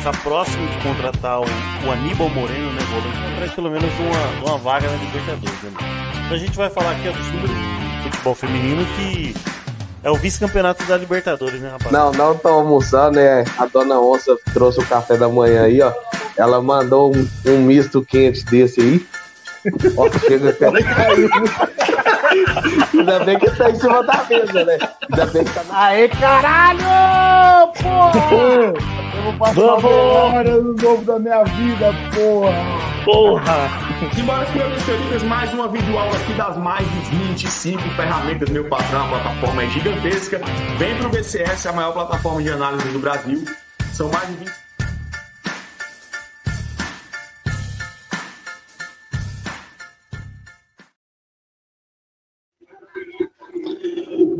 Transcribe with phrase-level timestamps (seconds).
[0.00, 4.58] está próximo de contratar o, o Aníbal Moreno, né, volante, para pelo menos uma, uma
[4.58, 5.62] vaga na Libertadores.
[5.62, 5.70] Né?
[6.24, 7.50] Então a gente vai falar aqui ó, sobre
[8.02, 9.34] futebol feminino que
[10.02, 11.92] é o vice-campeonato da Libertadores, né, rapaz?
[11.92, 13.44] Não, não tô almoçando, né?
[13.58, 15.92] A dona Onça trouxe o café da manhã aí, ó.
[16.34, 19.06] Ela mandou um, um misto quente desse aí.
[19.98, 21.28] Ó, chega até caiu.
[22.92, 24.78] Ainda bem que tá em cima da mesa, né?
[25.10, 25.62] Ainda bem que tá.
[25.72, 27.72] Aê, caralho!
[27.82, 28.90] Porra!
[29.16, 32.90] Eu vou passar hora no novo da minha vida, porra!
[33.04, 33.90] Porra!
[34.14, 39.08] Simbora, senhores e mais uma videoaula aqui das mais de 25 ferramentas, meu patrão, a
[39.08, 40.40] plataforma é gigantesca.
[40.78, 43.44] Vem pro BCS, a maior plataforma de análise do Brasil.
[43.92, 44.59] São mais de 20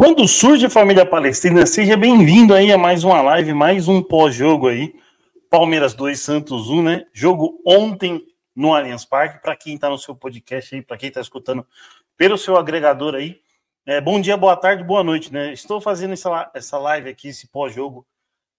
[0.01, 4.67] Quando surge a família palestina, seja bem-vindo aí a mais uma live, mais um pós-jogo
[4.67, 4.99] aí.
[5.51, 7.07] Palmeiras 2, Santos 1, né?
[7.13, 9.43] Jogo ontem no Allianz Parque.
[9.43, 11.67] Para quem está no seu podcast aí, para quem está escutando
[12.17, 13.43] pelo seu agregador aí,
[13.85, 15.53] é, bom dia, boa tarde, boa noite, né?
[15.53, 18.07] Estou fazendo essa, essa live aqui, esse pós-jogo,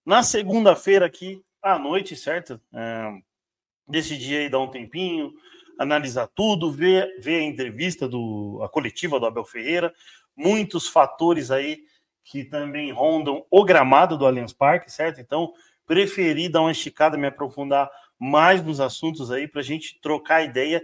[0.05, 2.61] na segunda-feira aqui à noite, certo?
[2.71, 3.17] É,
[3.87, 5.33] decidi aí dar um tempinho,
[5.79, 9.91] analisar tudo, ver, ver a entrevista do a coletiva do Abel Ferreira,
[10.35, 11.83] muitos fatores aí
[12.23, 15.19] que também rondam o gramado do Allianz Parque, certo?
[15.19, 15.53] Então,
[15.85, 20.81] preferi dar uma esticada, me aprofundar mais nos assuntos aí para a gente trocar ideia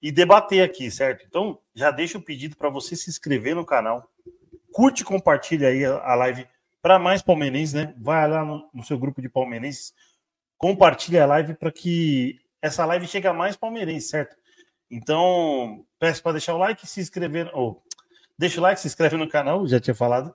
[0.00, 1.24] e debater aqui, certo?
[1.26, 4.08] Então, já deixo o pedido para você se inscrever no canal,
[4.72, 6.46] curte e compartilha aí a live
[6.80, 7.94] para mais palmeirenses, né?
[7.98, 9.92] Vai lá no, no seu grupo de palmeirenses,
[10.56, 14.36] compartilha a live para que essa live chegue a mais palmeirenses, certo?
[14.90, 17.82] Então, peço para deixar o like, se inscrever, ou
[18.38, 20.34] deixa o like, se inscreve no canal, já tinha falado,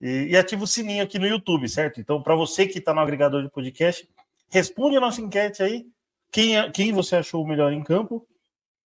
[0.00, 2.00] e, e ativa o sininho aqui no YouTube, certo?
[2.00, 4.08] Então, para você que está no agregador de podcast,
[4.48, 5.86] responde a nossa enquete aí,
[6.30, 8.26] quem, é, quem você achou o melhor em campo,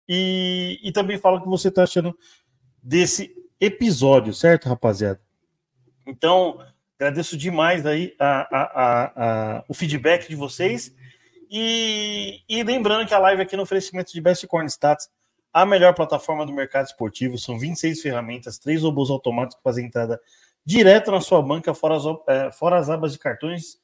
[0.08, 2.16] e, e também fala o que você está achando
[2.82, 5.20] desse episódio, certo, rapaziada?
[6.06, 6.60] Então,
[6.98, 10.94] agradeço demais aí a, a, a, o feedback de vocês.
[11.50, 15.08] E, e, lembrando que a live aqui no oferecimento de Best Corn Stats,
[15.56, 20.20] a melhor plataforma do mercado esportivo, são 26 ferramentas, três robôs automáticos que fazem entrada
[20.62, 23.78] direto na sua banca, fora as, é, fora as abas de cartões,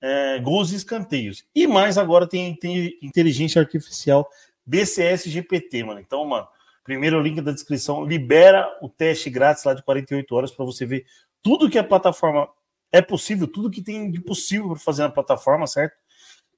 [0.00, 1.44] é, gols e escanteios.
[1.54, 4.28] E mais agora tem, tem inteligência artificial
[4.66, 6.00] BCS GPT, mano.
[6.00, 6.48] Então, mano,
[6.82, 11.06] primeiro link da descrição, libera o teste grátis lá de 48 horas para você ver
[11.40, 12.48] tudo que a plataforma
[12.90, 15.94] é possível, tudo que tem de possível para fazer na plataforma, certo?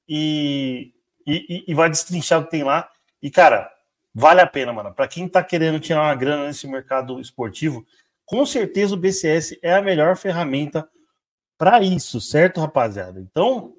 [0.09, 0.93] E,
[1.27, 2.89] e, e, vai destrinchar o que tem lá.
[3.21, 3.76] E, cara,
[4.17, 4.91] vale a pena, mano.
[4.91, 7.85] Para quem tá querendo tirar uma grana nesse mercado esportivo,
[8.25, 10.89] com certeza o BCS é a melhor ferramenta
[11.55, 13.19] para isso, certo, rapaziada?
[13.19, 13.75] Então,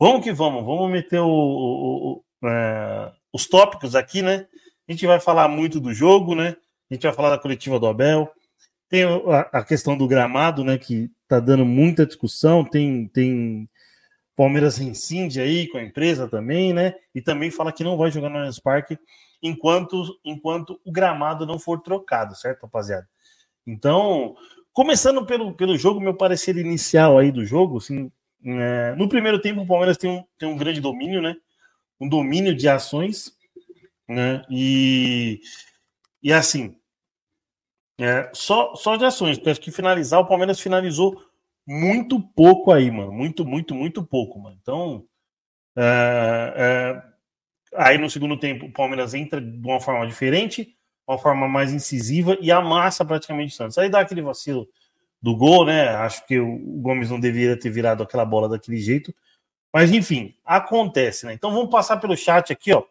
[0.00, 0.64] vamos que vamos.
[0.64, 4.48] Vamos meter o, o, o, é, os tópicos aqui, né?
[4.88, 6.56] A gente vai falar muito do jogo, né?
[6.90, 8.28] A gente vai falar da coletiva do Abel.
[8.88, 10.76] Tem a, a questão do gramado, né?
[10.76, 12.64] Que tá dando muita discussão.
[12.64, 13.68] Tem, tem
[14.36, 16.94] Palmeiras incide aí com a empresa também, né?
[17.14, 18.98] E também fala que não vai jogar no Allianz Parque
[19.42, 23.08] enquanto, enquanto o gramado não for trocado, certo, rapaziada?
[23.66, 24.36] Então,
[24.72, 28.10] começando pelo, pelo jogo, meu parecer inicial aí do jogo, assim,
[28.44, 31.36] é, no primeiro tempo o Palmeiras tem um, tem um grande domínio, né?
[32.00, 33.32] Um domínio de ações,
[34.08, 34.44] né?
[34.50, 35.40] E,
[36.22, 36.76] e assim,
[37.98, 41.22] é, só, só de ações, porque acho que finalizar, o Palmeiras finalizou
[41.66, 43.12] muito pouco aí, mano.
[43.12, 44.56] Muito, muito, muito pouco, mano.
[44.60, 45.04] Então,
[45.76, 47.02] é, é,
[47.76, 50.76] aí no segundo tempo o Palmeiras entra de uma forma diferente,
[51.06, 53.78] uma forma mais incisiva e amassa praticamente o Santos.
[53.78, 54.68] Aí dá aquele vacilo
[55.20, 55.88] do gol, né?
[55.88, 59.14] Acho que o Gomes não deveria ter virado aquela bola daquele jeito.
[59.72, 61.32] Mas enfim, acontece, né?
[61.32, 62.84] Então vamos passar pelo chat aqui, ó.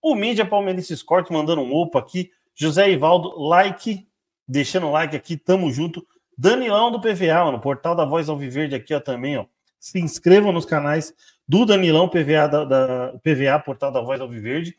[0.00, 2.30] O mídia palmeirense Corte mandando um opa aqui.
[2.54, 4.06] José Ivaldo, like,
[4.48, 6.06] deixando like aqui, tamo junto.
[6.36, 9.46] Danilão do PVA, no portal da Voz Alviverde aqui, ó, também, ó.
[9.78, 11.12] Se inscrevam nos canais
[11.46, 14.76] do Danilão PVA, da, da PVA, portal da Voz Alviverde.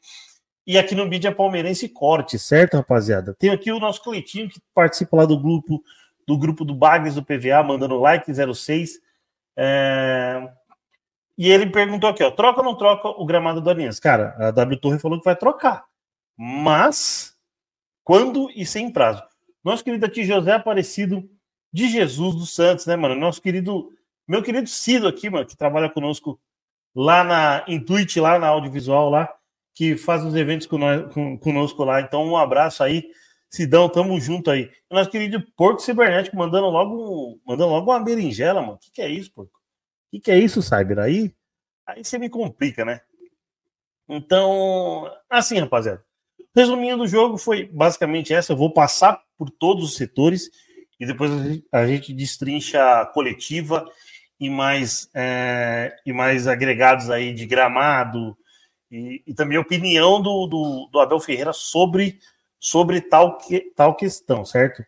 [0.66, 3.36] E aqui no Mídia Palmeirense Corte, certo, rapaziada?
[3.38, 5.84] Tem aqui o nosso coletinho que participa lá do grupo
[6.26, 9.00] do grupo do Bagres do PVA, mandando like 06.
[9.58, 10.50] É...
[11.38, 14.00] E ele perguntou aqui, ó, troca ou não troca o gramado do Aliança?
[14.00, 15.84] Cara, a W Torre falou que vai trocar.
[16.38, 17.36] Mas
[18.04, 19.24] quando e sem prazo.
[19.64, 21.30] Nosso querido aqui José Aparecido
[21.74, 23.16] de Jesus dos Santos, né, mano?
[23.16, 23.92] Nosso querido,
[24.28, 26.40] meu querido Cido aqui, mano, que trabalha conosco
[26.96, 29.34] lá na Intuit, lá na audiovisual, lá,
[29.74, 32.00] que faz os eventos com nós, com, conosco lá.
[32.00, 33.10] Então, um abraço aí,
[33.50, 34.72] Sidão, tamo junto aí.
[34.90, 38.76] Nosso querido Porco Cibernético mandando logo, mandando logo uma berinjela, mano.
[38.76, 39.64] O que, que é isso, Porco?
[40.14, 41.00] que, que é isso, Cyber?
[41.00, 41.34] Aí,
[41.88, 43.02] aí você me complica, né?
[44.08, 46.04] Então, assim, rapaziada.
[46.56, 48.54] Resumindo o jogo, foi basicamente essa.
[48.54, 50.52] Eu vou passar por todos os setores
[51.00, 51.32] e depois
[51.72, 53.86] a gente destrincha a coletiva
[54.40, 58.38] e mais, é, e mais agregados aí de gramado
[58.92, 62.20] e, e também a opinião do, do, do, Abel Ferreira sobre,
[62.60, 64.86] sobre tal, que, tal questão, certo?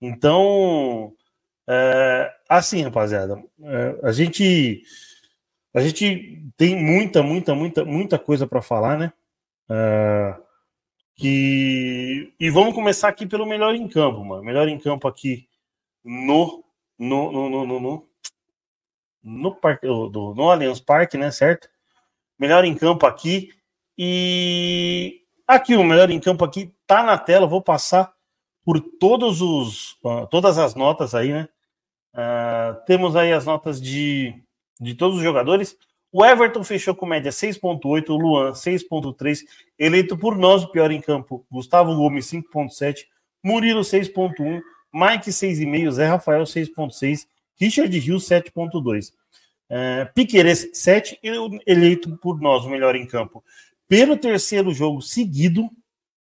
[0.00, 1.12] Então,
[1.68, 4.82] é, assim, rapaziada, é, a gente
[5.74, 9.12] a gente tem muita, muita, muita, muita coisa para falar, né?
[9.70, 10.34] É,
[11.18, 12.32] que...
[12.38, 14.42] E vamos começar aqui pelo melhor em campo, mano.
[14.42, 15.48] Melhor em campo aqui
[16.04, 16.64] no,
[16.96, 18.08] no, no, no, no, no,
[19.22, 21.32] no, parque, do, no Allianz Parque, né?
[21.32, 21.68] Certo?
[22.38, 23.50] Melhor em campo aqui.
[23.98, 27.48] E aqui, o melhor em campo aqui tá na tela.
[27.48, 28.14] Vou passar
[28.64, 29.98] por todos os,
[30.30, 31.48] todas as notas aí, né?
[32.14, 34.40] Uh, temos aí as notas de,
[34.80, 35.76] de todos os jogadores.
[36.10, 39.40] O Everton fechou com média 6.8, o Luan 6.3,
[39.78, 41.44] eleito por nós o pior em campo.
[41.50, 43.04] Gustavo Gomes 5.7,
[43.42, 44.62] Murilo 6.1,
[44.92, 47.26] Mike 6,5, Zé Rafael 6.6,
[47.56, 49.12] Richard Rio 7.2.
[49.70, 51.20] É, Piqueires 7,
[51.66, 53.44] eleito por nós o melhor em campo.
[53.86, 55.68] Pelo terceiro jogo seguido,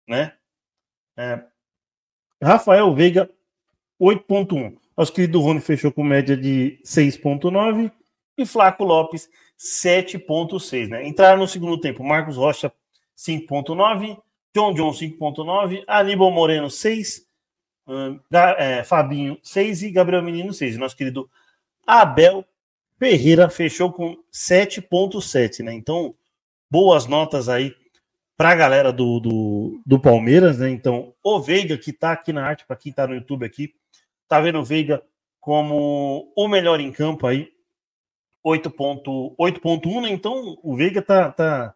[0.07, 0.33] né?
[1.15, 1.43] É,
[2.43, 3.29] Rafael Veiga
[4.01, 4.77] 8.1.
[4.97, 7.91] Nosso querido Rony fechou com média de 6.9
[8.37, 10.89] e Flaco Lopes 7,6.
[10.89, 11.07] Né?
[11.07, 12.71] Entraram no segundo tempo Marcos Rocha
[13.17, 14.17] 5,9,
[14.55, 17.25] John John 5,9, Aníbal Moreno 6,
[17.87, 18.19] uh,
[18.57, 20.77] é, Fabinho 6 e Gabriel Menino 6.
[20.77, 21.29] Nosso querido
[21.85, 22.45] Abel
[22.99, 25.63] Ferreira fechou com 7,7.
[25.63, 25.73] Né?
[25.73, 26.13] Então,
[26.69, 27.75] boas notas aí
[28.35, 30.59] para a galera do, do, do, Palmeiras.
[30.59, 30.69] Né?
[30.69, 33.73] Então, o Veiga, que está aqui na arte, para quem está no YouTube aqui,
[34.27, 35.03] tá vendo o Veiga
[35.39, 37.56] como o melhor em campo aí
[38.47, 40.09] 8.1, né?
[40.09, 41.73] Então o Veiga tá, tá,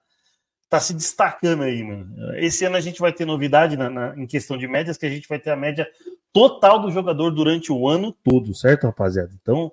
[0.69, 2.35] tá se destacando aí, mano.
[2.38, 5.09] Esse ano a gente vai ter novidade na, na, em questão de médias, que a
[5.09, 5.88] gente vai ter a média
[6.31, 9.31] total do jogador durante o ano todo, certo, rapaziada?
[9.41, 9.71] Então,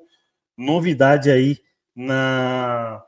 [0.57, 1.59] novidade aí
[1.95, 3.03] na,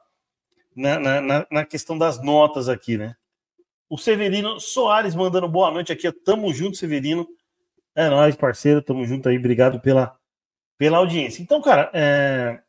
[0.75, 3.17] na, na, na questão das notas aqui, né?
[3.89, 6.11] O Severino Soares mandando boa noite aqui.
[6.13, 7.27] Tamo junto, Severino.
[7.93, 8.81] É nóis, parceiro.
[8.81, 9.37] Tamo junto aí.
[9.37, 10.17] Obrigado pela,
[10.79, 11.43] pela audiência.
[11.43, 12.61] Então, cara, é,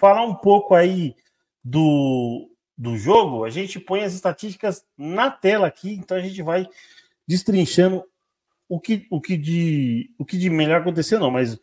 [0.00, 1.14] falar um pouco aí
[1.62, 6.66] do, do jogo, a gente põe as estatísticas na tela aqui, então a gente vai
[7.28, 8.02] destrinchando
[8.66, 11.58] o que, o que, de, o que de melhor aconteceu, não, mas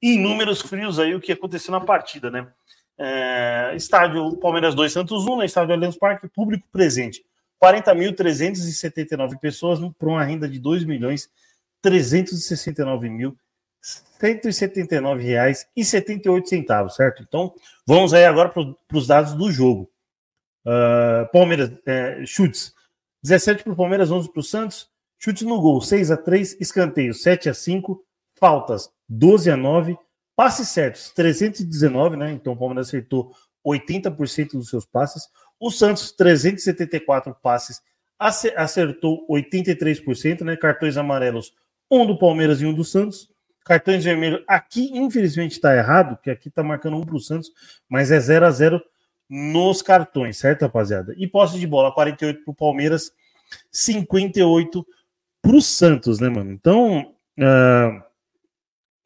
[0.00, 2.46] em números frios aí o que aconteceu na partida, né?
[2.96, 5.46] É, estádio Palmeiras 2 Santos 1, né?
[5.46, 7.24] estádio Allianz Parque, público presente.
[7.62, 11.28] 40.379 pessoas para uma renda de 2 milhões
[11.82, 13.36] 369 mil
[13.80, 17.22] 179 reais e 78 centavos, certo?
[17.22, 17.54] Então,
[17.86, 19.90] vamos aí agora para os dados do jogo.
[20.64, 22.74] Uh, Palmeiras, é, chutes.
[23.22, 24.88] 17 para o Palmeiras, 11 para o Santos.
[25.18, 28.02] Chutes no gol, 6 a 3 escanteio, 7 a 5
[28.34, 29.98] faltas, 12 a 9
[30.34, 32.32] passes certos, 319, né?
[32.32, 33.34] Então o Palmeiras acertou
[33.66, 35.28] 80% dos seus passes.
[35.58, 37.82] O Santos, 374 passes,
[38.18, 40.56] acertou 83%, né?
[40.56, 41.52] Cartões amarelos,
[41.90, 43.30] um do Palmeiras e um do Santos.
[43.64, 44.42] Cartões vermelhos.
[44.46, 47.50] Aqui, infelizmente, está errado, que aqui está marcando um para o Santos,
[47.88, 48.82] mas é 0 a 0
[49.28, 51.14] nos cartões, certo, rapaziada?
[51.16, 53.12] E posse de bola, 48 para o Palmeiras,
[53.70, 54.84] 58
[55.40, 56.50] para o Santos, né, mano?
[56.50, 58.02] Então, uh,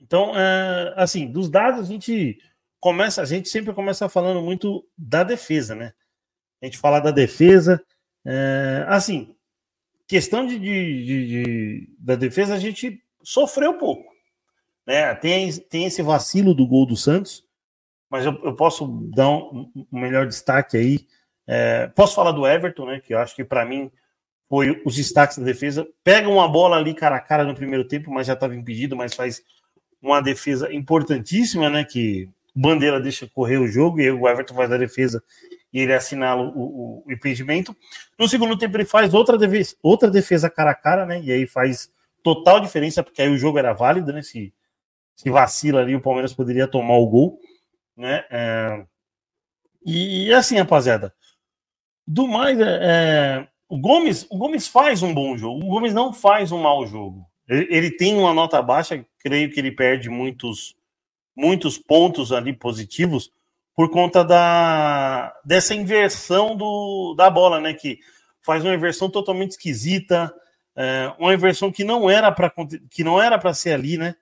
[0.00, 2.38] então uh, assim, dos dados a gente
[2.80, 5.92] começa, a gente sempre começa falando muito da defesa, né?
[6.62, 7.82] A gente fala da defesa,
[8.24, 9.36] uh, assim,
[10.06, 14.13] questão de, de, de, de, da defesa a gente sofreu pouco.
[14.86, 15.14] Né?
[15.14, 17.44] Tem, tem esse vacilo do gol do Santos,
[18.10, 21.06] mas eu, eu posso dar um, um, melhor destaque aí.
[21.46, 23.00] É, posso falar do Everton, né?
[23.00, 23.90] Que eu acho que para mim
[24.48, 25.86] foi os destaques da defesa.
[26.02, 29.14] Pega uma bola ali cara a cara no primeiro tempo, mas já estava impedido, mas
[29.14, 29.42] faz
[30.00, 31.84] uma defesa importantíssima, né?
[31.84, 35.22] Que Bandeira deixa correr o jogo e o Everton faz a defesa
[35.72, 37.76] e ele assinala o, o, impedimento.
[38.16, 41.20] No segundo tempo ele faz outra defesa, outra defesa cara a cara, né?
[41.20, 41.90] E aí faz
[42.22, 44.22] total diferença, porque aí o jogo era válido, né?
[44.22, 44.54] Se
[45.14, 47.38] se vacila ali, o Palmeiras poderia tomar o gol,
[47.96, 48.24] né?
[48.30, 48.84] É...
[49.86, 51.14] E, assim, rapaziada,
[52.06, 56.12] do mais, é, é, o Gomes, o Gomes faz um bom jogo, o Gomes não
[56.12, 57.26] faz um mau jogo.
[57.48, 60.74] Ele, ele tem uma nota baixa, creio que ele perde muitos,
[61.36, 63.30] muitos pontos ali positivos
[63.74, 67.74] por conta da dessa inversão do, da bola, né?
[67.74, 67.98] Que
[68.40, 70.32] faz uma inversão totalmente esquisita,
[70.76, 72.52] é, uma inversão que não era para
[72.90, 74.14] que não era para ser ali, né?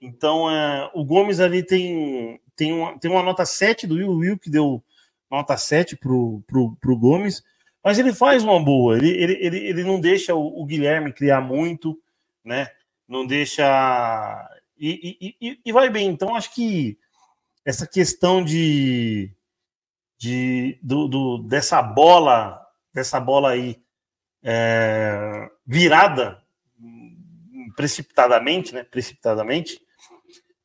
[0.00, 4.38] Então, é, o Gomes ali tem, tem uma, tem uma nota 7 do Will, Will
[4.38, 4.82] que deu
[5.30, 7.42] nota 7 pro, pro, pro Gomes,
[7.84, 11.40] mas ele faz uma boa, ele, ele, ele, ele não deixa o, o Guilherme criar
[11.40, 12.00] muito,
[12.44, 12.68] né?
[13.06, 14.48] Não deixa.
[14.78, 16.08] E, e, e, e, vai bem.
[16.08, 16.98] Então, acho que
[17.64, 19.30] essa questão de,
[20.16, 22.60] de do, do dessa bola,
[22.92, 23.82] dessa bola aí
[24.42, 26.42] é, virada
[27.76, 28.84] precipitadamente, né?
[28.84, 29.80] Precipitadamente.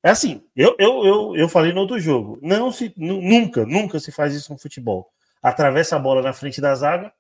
[0.06, 4.12] É assim, eu, eu, eu, eu falei no outro jogo, não se, nunca, nunca se
[4.12, 5.10] faz isso no futebol.
[5.42, 7.12] Atravessa a bola na frente da zaga,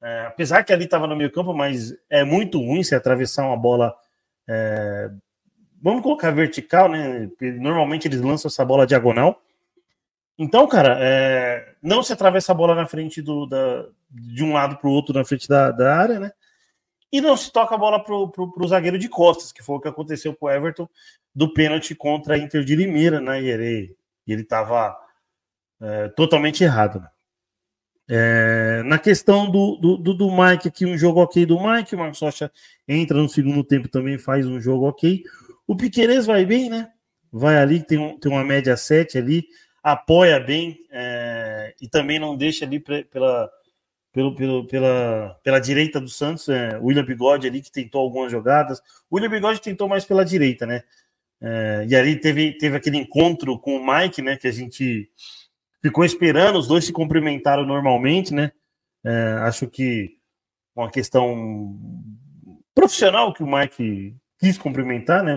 [0.00, 3.56] é, apesar que ali estava no meio campo, mas é muito ruim se atravessar uma
[3.56, 3.92] bola,
[4.48, 5.10] é,
[5.82, 7.28] vamos colocar vertical, né?
[7.58, 9.42] Normalmente eles lançam essa bola diagonal.
[10.38, 14.76] Então, cara, é, não se atravessa a bola na frente do, da, de um lado
[14.76, 16.30] para o outro na frente da, da área, né?
[17.12, 19.88] e não se toca a bola para o zagueiro de costas, que foi o que
[19.88, 20.88] aconteceu com o Everton
[21.34, 23.42] do pênalti contra a Inter de Limeira, né?
[23.42, 24.96] E ele estava
[25.80, 27.00] é, totalmente errado.
[27.00, 27.08] Né?
[28.08, 31.98] É, na questão do, do, do, do, Mike aqui, um jogo ok do Mike, o
[31.98, 32.50] Marcos Rocha
[32.86, 35.22] entra no segundo tempo também, faz um jogo ok.
[35.66, 36.90] O Piqueires vai bem, né?
[37.32, 39.46] Vai ali, tem, um, tem uma média 7 ali,
[39.82, 43.50] apoia bem é, e também não deixa ali pra, pela
[44.12, 48.78] pelo, pelo, pela, pela direita do Santos, é, William Bigode ali, que tentou algumas jogadas.
[49.10, 50.82] O William Bigode tentou mais pela direita, né?
[51.42, 54.36] É, e ali teve, teve aquele encontro com o Mike, né?
[54.36, 55.10] Que a gente
[55.82, 58.52] ficou esperando, os dois se cumprimentaram normalmente, né?
[59.04, 60.16] É, acho que
[60.74, 61.76] uma questão
[62.72, 65.36] profissional que o Mike quis cumprimentar, né?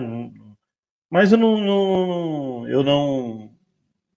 [1.10, 3.50] Mas eu não, não eu não,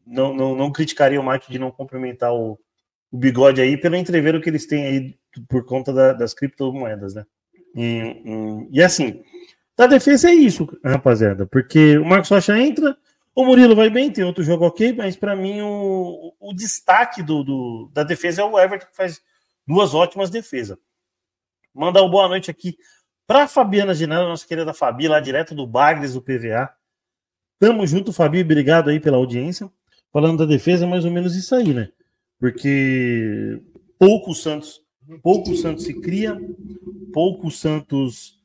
[0.05, 2.59] não, não, não criticaria o Mike de não cumprimentar o,
[3.11, 7.25] o bigode aí pelo entreveiro que eles têm aí por conta da, das criptomoedas, né?
[7.75, 8.21] E,
[8.71, 9.21] e, e, assim,
[9.79, 12.97] da defesa é isso, rapaziada, porque o Marcos Rocha entra,
[13.33, 17.43] o Murilo vai bem, tem outro jogo ok, mas para mim o, o destaque do,
[17.43, 19.21] do, da defesa é o Everton, que faz
[19.65, 20.77] duas ótimas defesas.
[21.73, 22.77] Mandar uma boa noite aqui
[23.25, 26.69] para Fabiana Ginara, nossa querida Fabi, lá direto do Bagres do PVA.
[27.59, 29.71] Tamo junto, Fabi, obrigado aí pela audiência.
[30.11, 31.89] Falando da defesa, é mais ou menos isso aí, né?
[32.39, 33.61] porque
[33.99, 34.81] pouco Santos,
[35.21, 36.39] pouco Santos se cria,
[37.13, 38.38] pouco Santos,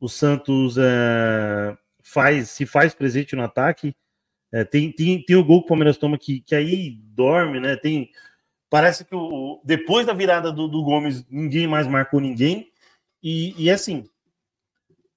[0.00, 3.94] o Santos é, faz, se faz presente no ataque.
[4.52, 7.76] É, tem, tem, tem o gol que o Palmeiras toma que, que aí dorme, né?
[7.76, 8.10] Tem,
[8.70, 12.70] parece que o, depois da virada do, do Gomes, ninguém mais marcou ninguém.
[13.22, 14.04] E, e assim,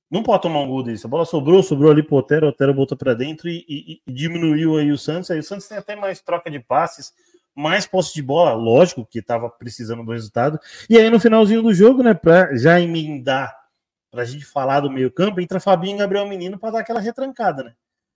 [0.09, 1.05] não pode tomar um gol desse.
[1.05, 4.11] A bola sobrou, sobrou ali pro Otero, o Otero botou para dentro e, e, e,
[4.11, 5.31] diminuiu aí o Santos.
[5.31, 7.13] Aí o Santos tem até mais troca de passes
[7.55, 10.59] mais posse de bola, lógico que estava precisando do resultado.
[10.89, 13.55] E aí no finalzinho do jogo, né, para já emendar,
[14.12, 17.63] para a gente falar do meio-campo, entra Fabinho e Gabriel Menino para dar aquela retrancada,
[17.63, 17.74] né?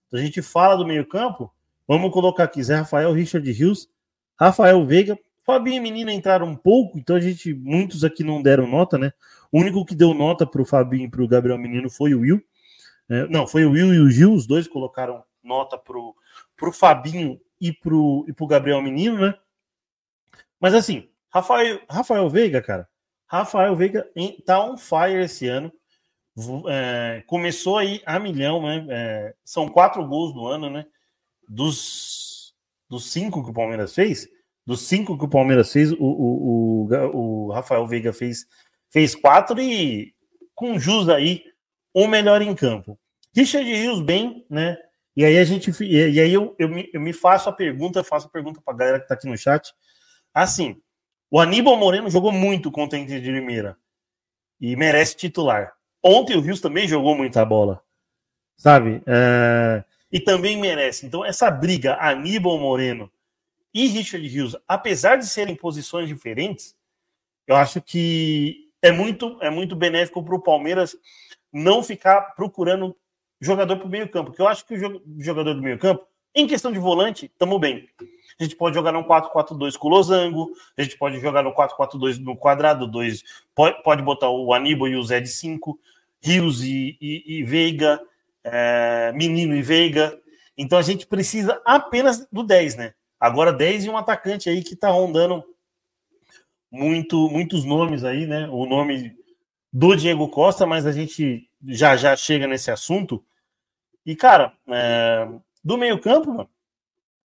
[0.08, 1.52] Então a gente fala do meio-campo,
[1.88, 3.90] vamos colocar aqui Zé Rafael, Richard Rios,
[4.38, 8.68] Rafael Veiga, Fabinho e Menino entraram um pouco, então a gente, muitos aqui não deram
[8.68, 9.14] nota, né?
[9.52, 12.20] O único que deu nota para o Fabinho e para o Gabriel Menino foi o
[12.20, 12.44] Will.
[13.08, 17.40] É, não, foi o Will e o Gil, os dois colocaram nota para o Fabinho
[17.62, 19.34] e pro, e pro Gabriel Menino, né?
[20.60, 22.90] Mas assim, Rafael, Rafael Veiga, cara,
[23.28, 24.10] Rafael Veiga
[24.46, 25.72] tá on fire esse ano.
[26.68, 28.86] É, começou aí a milhão, né?
[28.89, 30.86] É, são quatro gols no ano, né?
[31.48, 32.54] Dos,
[32.89, 34.27] dos cinco que o Palmeiras fez,
[34.65, 38.46] dos cinco que o Palmeiras fez, o, o, o, o Rafael Veiga fez,
[38.89, 40.13] fez quatro e
[40.54, 41.44] com jus aí,
[41.94, 43.00] o melhor em campo.
[43.36, 44.77] Richard Rios bem, né?
[45.15, 45.72] E aí a gente.
[45.84, 48.77] E aí eu, eu, me, eu me faço a pergunta, faço a pergunta para a
[48.77, 49.74] galera que está aqui no chat.
[50.34, 50.82] Assim,
[51.30, 53.77] o Aníbal Moreno jogou muito contra a Inter de Limeira.
[54.60, 55.75] E merece titular.
[56.08, 57.82] Ontem o Rios também jogou muita bola.
[58.56, 59.02] Sabe?
[59.08, 61.06] É, e também merece.
[61.06, 63.12] Então, essa briga, Aníbal Moreno
[63.74, 66.76] e Richard Rios, apesar de serem posições diferentes,
[67.48, 70.96] eu acho que é muito, é muito benéfico para o Palmeiras
[71.52, 72.96] não ficar procurando
[73.42, 76.46] jogador para o meio campo, porque eu acho que o jogador do meio campo, em
[76.46, 77.90] questão de volante, estamos bem.
[78.40, 82.20] A gente pode jogar no 4-4-2 com o Losango, a gente pode jogar no 4-4-2
[82.20, 83.24] no quadrado 2,
[83.56, 85.80] pode, pode botar o Aníbal e o Zé de 5,
[86.25, 88.01] Rios e, e, e Veiga,
[88.44, 90.20] é, Menino e Veiga.
[90.58, 92.94] Então a gente precisa apenas do 10, né?
[93.20, 95.44] Agora 10 e um atacante aí que está rondando
[96.72, 98.48] muito, muitos nomes aí, né?
[98.50, 99.15] O nome
[99.72, 103.24] do Diego Costa, mas a gente já já chega nesse assunto.
[104.03, 105.27] E, cara, é,
[105.63, 106.50] do meio-campo,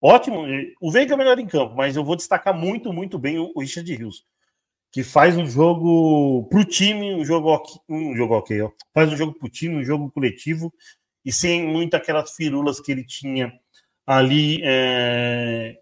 [0.02, 0.44] ótimo.
[0.82, 3.94] O Veiga é melhor em campo, mas eu vou destacar muito, muito bem o Richard
[3.94, 4.26] Rios,
[4.98, 7.56] que faz um jogo pro time, um jogo
[7.88, 8.72] um jogo ok, ó.
[8.92, 10.74] Faz um jogo pro time, um jogo coletivo,
[11.24, 13.54] e sem muito aquelas firulas que ele tinha
[14.08, 15.78] ali é,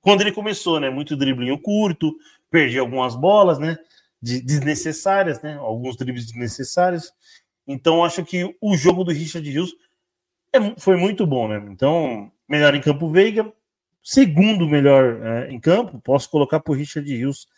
[0.00, 0.88] quando ele começou, né?
[0.88, 2.14] Muito driblinho curto,
[2.48, 3.76] perdi algumas bolas, né?
[4.22, 5.56] desnecessárias, né?
[5.56, 7.12] Alguns dribles desnecessários.
[7.66, 9.74] Então, acho que o jogo do Richard Rios
[10.54, 11.60] é, foi muito bom, né?
[11.72, 13.52] Então, melhor em campo Veiga,
[14.00, 17.48] segundo melhor é, em campo, posso colocar por Richard Rios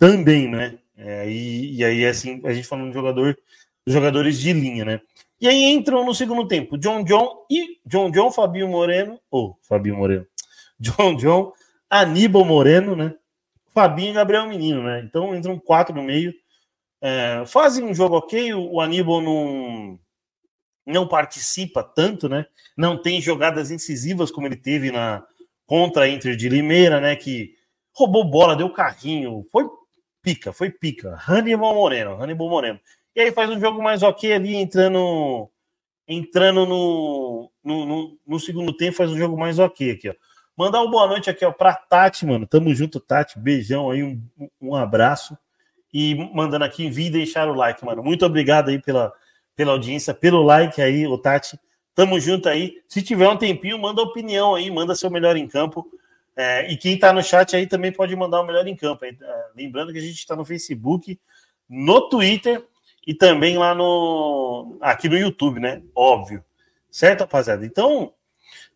[0.00, 0.78] também, né?
[0.96, 3.38] É, e, e, aí, assim, a gente falando de jogador,
[3.86, 5.00] jogadores de linha, né?
[5.38, 9.56] E aí entram no segundo tempo John John e John John, Fabinho Moreno, ou oh,
[9.62, 10.26] Fabinho Moreno,
[10.80, 11.52] John John,
[11.88, 13.14] Aníbal Moreno, né?
[13.72, 15.00] Fabinho e Gabriel Menino, né?
[15.04, 16.34] Então entram quatro no meio.
[17.02, 19.98] É, fazem um jogo ok, o, o Aníbal não,
[20.86, 22.46] não participa tanto, né?
[22.76, 25.22] Não tem jogadas incisivas como ele teve na
[25.66, 27.16] contra a Inter de Limeira, né?
[27.16, 27.54] Que
[27.92, 29.64] roubou bola, deu carrinho, foi
[30.22, 31.18] pica, foi pica.
[31.26, 32.80] Hannibal Moreno, Hannibal Moreno.
[33.14, 35.50] E aí faz um jogo mais ok ali, entrando
[36.06, 40.14] entrando no, no, no, no segundo tempo, faz um jogo mais ok aqui, ó.
[40.56, 42.46] Mandar uma boa noite aqui, ó, pra Tati, mano.
[42.46, 43.38] Tamo junto, Tati.
[43.38, 44.20] Beijão aí, um,
[44.60, 45.38] um abraço.
[45.94, 48.02] E mandando aqui, envie e deixar o like, mano.
[48.02, 49.12] Muito obrigado aí pela,
[49.56, 51.58] pela audiência, pelo like aí, o Tati.
[51.94, 52.78] Tamo junto aí.
[52.88, 55.90] Se tiver um tempinho, manda opinião aí, manda seu melhor em campo.
[56.40, 59.04] É, e quem tá no chat aí também pode mandar o melhor em campo.
[59.04, 59.14] É,
[59.54, 61.20] lembrando que a gente está no Facebook,
[61.68, 62.66] no Twitter
[63.06, 65.82] e também lá no aqui no YouTube, né?
[65.94, 66.42] Óbvio.
[66.90, 67.66] Certo, rapaziada?
[67.66, 68.14] Então,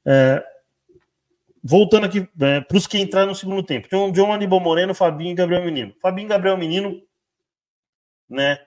[0.04, 0.44] é,
[1.62, 3.88] voltando aqui é, para os que entraram no segundo tempo.
[3.88, 5.94] John, John Aníbal Moreno, Fabinho e Gabriel Menino.
[6.02, 7.00] Fabinho e Gabriel Menino,
[8.28, 8.58] né?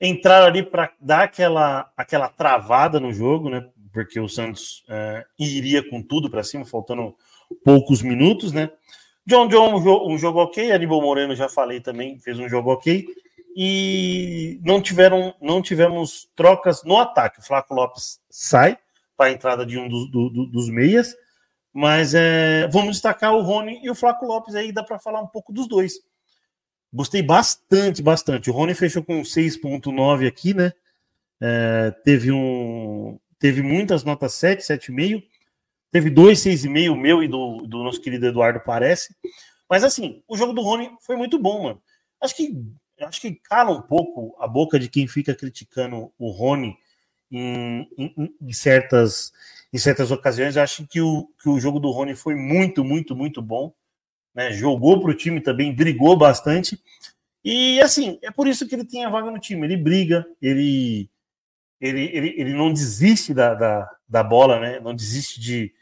[0.00, 3.64] Entraram ali para dar aquela, aquela travada no jogo, né?
[3.92, 7.14] Porque o Santos é, iria com tudo para cima, faltando
[7.64, 8.70] poucos minutos, né?
[9.26, 9.76] John John,
[10.08, 10.72] um jogo, ok.
[10.72, 13.06] Aníbal Moreno, já falei também, fez um jogo ok.
[13.56, 17.40] E não tiveram, não tivemos trocas no ataque.
[17.40, 18.78] O Flaco Lopes sai
[19.16, 21.14] para a entrada de um dos, do, do, dos meias.
[21.72, 25.26] Mas é, vamos destacar o Rony e o Flaco Lopes aí, dá para falar um
[25.26, 25.94] pouco dos dois.
[26.92, 28.50] Gostei bastante, bastante.
[28.50, 30.72] O Rony fechou com 6.9 aqui, né?
[31.40, 35.22] É, teve um teve muitas notas 7, 7,5.
[35.90, 39.14] Teve dois 6,5, meu e do, do nosso querido Eduardo Parece.
[39.68, 41.82] Mas assim, o jogo do Rony foi muito bom, mano.
[42.20, 42.54] Acho que
[43.00, 46.76] acho que cala um pouco a boca de quem fica criticando o Rony
[47.30, 49.32] em, em, em certas
[49.72, 50.56] em certas ocasiões.
[50.56, 53.72] Acho que o, que o jogo do Rony foi muito, muito, muito bom.
[54.34, 54.52] Né?
[54.52, 56.80] Jogou para o time também, brigou bastante.
[57.44, 59.66] E assim, é por isso que ele tem a vaga no time.
[59.66, 61.08] Ele briga, ele,
[61.80, 64.80] ele, ele, ele não desiste da, da, da bola, né?
[64.80, 65.72] Não desiste de,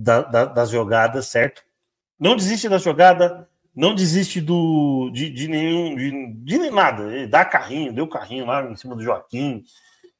[0.00, 1.62] da, da, das jogadas, certo?
[2.18, 7.02] Não desiste da jogada, não desiste do, de, de nenhum de, de nada.
[7.12, 9.62] Ele dá carrinho, deu carrinho lá em cima do Joaquim,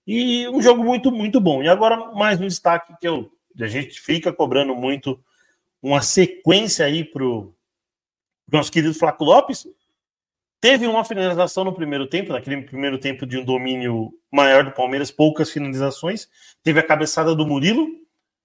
[0.07, 1.63] e um jogo muito, muito bom.
[1.63, 5.19] E agora, mais um destaque que eu, a gente fica cobrando muito
[5.83, 7.55] uma sequência aí para o
[8.53, 9.67] nosso querido Flaco Lopes.
[10.61, 15.11] Teve uma finalização no primeiro tempo, naquele primeiro tempo de um domínio maior do Palmeiras,
[15.11, 16.29] poucas finalizações.
[16.63, 17.89] Teve a cabeçada do Murilo,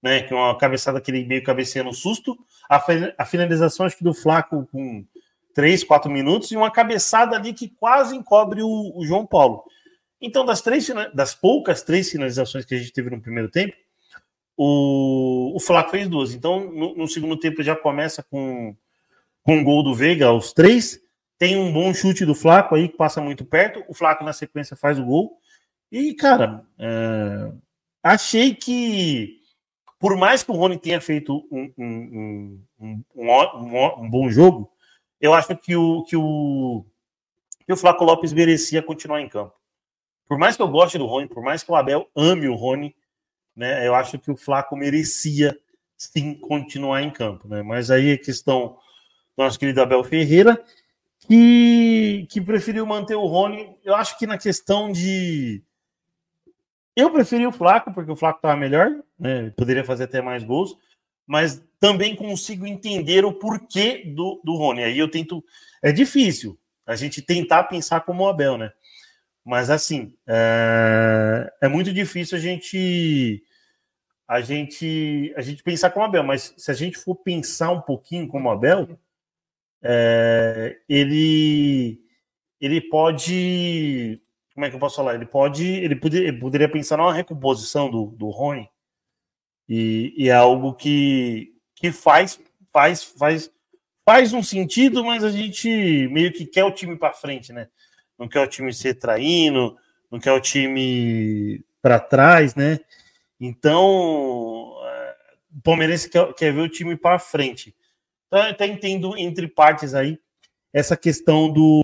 [0.06, 0.22] né?
[0.22, 2.38] Que é uma cabeçada que ele meio cabeceia no susto.
[2.70, 2.84] A,
[3.18, 5.04] a finalização, acho que do Flaco com
[5.56, 9.64] 3, 4 minutos, e uma cabeçada ali que quase encobre o, o João Paulo.
[10.22, 13.76] Então, das três das poucas três finalizações que a gente teve no primeiro tempo,
[14.56, 16.36] o, o Flaco fez duas.
[16.36, 18.76] Então, no, no segundo tempo já começa com,
[19.42, 21.00] com um gol do Veiga aos três.
[21.40, 23.84] Tem um bom chute do Flaco aí, que passa muito perto.
[23.88, 25.40] O Flaco, na sequência, faz o gol.
[25.92, 27.52] E, cara, é,
[28.04, 29.40] achei que,
[30.00, 34.72] por mais que o Rony tenha feito um, um, um, um, bom jogo,
[35.20, 36.86] eu acho que o, que, o,
[37.66, 39.56] que o Flaco Lopes merecia continuar em campo
[40.28, 42.96] por mais que eu goste do Rony, por mais que o Abel ame o Rony,
[43.56, 45.58] né, eu acho que o Flaco merecia
[45.98, 47.62] sim continuar em campo, né?
[47.62, 48.78] Mas aí a questão
[49.38, 50.62] do nosso querido Abel Ferreira,
[51.20, 55.64] que, que preferiu manter o Rony, eu acho que na questão de.
[56.96, 59.50] Eu preferi o Flaco, porque o Flaco estava melhor, né?
[59.58, 60.78] Poderia fazer até mais gols,
[61.28, 64.84] mas também consigo entender o porquê do, do Rony.
[64.84, 65.44] Aí eu tento.
[65.84, 68.72] É difícil a gente tentar pensar como o Abel, né?
[69.44, 73.44] Mas assim, é, é muito difícil a gente
[74.28, 78.28] a gente a gente pensar como Abel, mas se a gente for pensar um pouquinho
[78.28, 79.00] como Abel,
[79.84, 82.02] é, ele
[82.60, 84.20] ele pode
[84.56, 85.14] como é que eu posso falar?
[85.14, 88.68] Ele pode ele, poderia, ele poderia pensar numa recomposição do, do Rony
[89.70, 92.40] e, e é algo que, que faz
[92.74, 93.52] faz faz
[94.04, 95.70] faz um sentido, mas a gente
[96.10, 97.68] meio que quer o time para frente, né?
[98.18, 99.78] não quer o time ser traindo,
[100.10, 102.80] não quer o time para trás, né?
[103.40, 105.16] Então, é,
[105.58, 107.76] o palmeirense quer, quer ver o time para frente.
[108.28, 110.20] Então, eu até entendo entre partes aí
[110.74, 111.82] essa questão do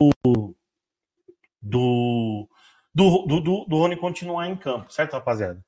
[1.61, 2.49] do,
[2.93, 5.63] do, do, do, do Rony continuar em campo, certo, rapaziada?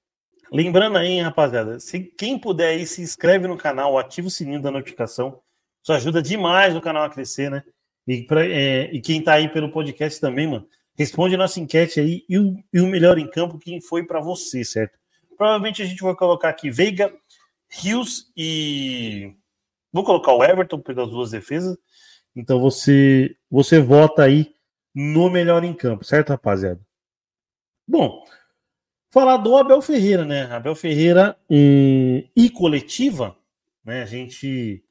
[0.52, 4.70] Lembrando aí, rapaziada, se quem puder aí, se inscreve no canal, ativa o sininho da
[4.70, 5.40] notificação.
[5.82, 7.64] Isso ajuda demais o canal a crescer, né?
[8.08, 12.00] E, pra, é, e quem tá aí pelo podcast também, mano, responde a nossa enquete
[12.00, 14.98] aí e o, e o melhor em campo, quem foi para você, certo?
[15.38, 17.12] Provavelmente a gente vai colocar aqui Veiga,
[17.70, 19.34] Rios e.
[19.92, 21.78] Vou colocar o Everton pelas duas defesas.
[22.36, 24.54] Então você, você vota aí
[24.94, 26.80] no melhor em campo, certo, rapaziada?
[27.88, 28.24] Bom,
[29.12, 30.44] falar do Abel Ferreira, né?
[30.52, 33.38] Abel Ferreira e, e coletiva,
[33.84, 34.04] né?
[34.04, 34.84] A gente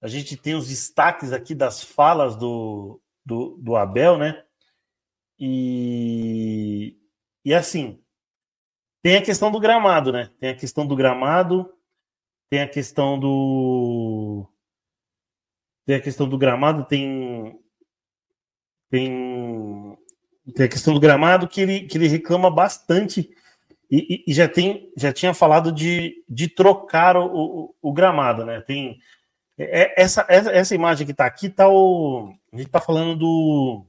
[0.00, 4.44] a gente tem os destaques aqui das falas do, do, do Abel, né?
[5.38, 6.94] E,
[7.42, 8.04] e assim,
[9.02, 10.30] tem a questão do gramado, né?
[10.38, 11.72] Tem a questão do gramado,
[12.50, 14.46] tem a questão do.
[15.86, 17.58] Tem a questão do gramado, tem.
[18.90, 19.93] Tem,
[20.52, 23.30] tem a questão do gramado que ele, que ele reclama bastante
[23.90, 28.44] e, e, e já, tem, já tinha falado de, de trocar o, o, o gramado,
[28.44, 28.60] né?
[28.60, 28.98] Tem,
[29.56, 33.86] é, essa, essa, essa imagem que está aqui, tá o, a gente está falando do.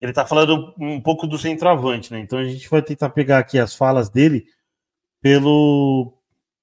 [0.00, 2.20] Ele está falando um pouco do centroavante, né?
[2.20, 4.46] Então a gente vai tentar pegar aqui as falas dele
[5.20, 6.12] pelo.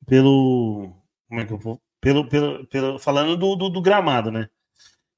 [0.05, 0.93] pelo.
[1.27, 1.81] Como é que eu vou?
[2.01, 4.49] Pelo, pelo, pelo, falando do, do, do gramado, né?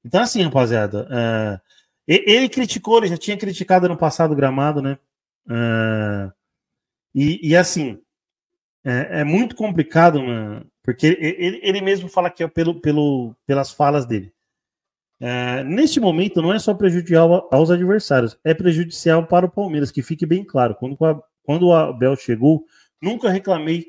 [0.04, 1.60] Então, assim, rapaziada, uh,
[2.08, 4.98] ele criticou, ele já tinha criticado no passado o gramado, né?
[5.46, 6.32] Uh,
[7.14, 8.00] e, e, assim,
[8.84, 10.62] é, é, muito complicado, né?
[10.82, 14.32] Porque ele, ele mesmo fala que é pelo, pelo, pelas falas dele.
[15.20, 20.02] É, neste momento, não é só prejudicial aos adversários, é prejudicial para o Palmeiras, que
[20.02, 20.74] fique bem claro.
[20.76, 20.96] Quando,
[21.42, 22.64] quando o Abel chegou,
[23.02, 23.86] nunca reclamei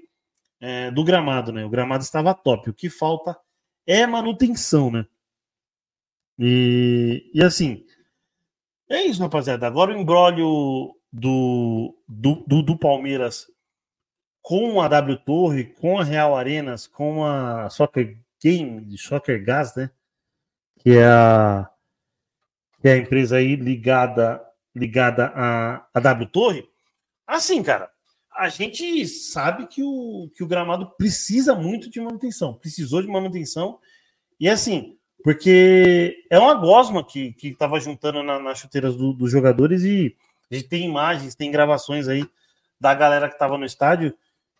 [0.60, 1.64] é, do gramado, né?
[1.64, 2.70] O gramado estava top.
[2.70, 3.38] O que falta
[3.88, 5.06] é manutenção, né?
[6.38, 7.86] E, e assim,
[8.90, 9.68] é isso, rapaziada.
[9.68, 13.48] Agora o embrólio do, do, do, do Palmeiras
[14.42, 19.92] com a W Torre, com a Real Arenas, com a Soccer Game, Soccer Gas, né?
[20.80, 21.70] Que é a,
[22.82, 24.42] que é a empresa aí ligada,
[24.76, 26.68] ligada a, a W Torre.
[27.28, 27.92] Assim, cara,
[28.32, 33.80] a gente sabe que o, que o gramado precisa muito de manutenção, precisou de manutenção.
[34.40, 39.84] E assim, porque é uma gosma que estava juntando na, nas chuteiras do, dos jogadores
[39.84, 40.16] e
[40.52, 42.26] a gente tem imagens, tem gravações aí
[42.80, 44.16] da galera que estava no estádio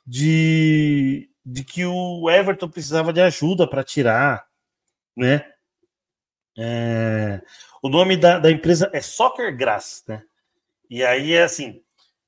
[0.06, 4.46] de, de que o Everton precisava de ajuda para tirar,
[5.16, 5.46] né?
[6.58, 7.42] É,
[7.82, 10.24] o nome da, da, empresa é Soccer Grass, né?
[10.90, 11.82] E aí é assim,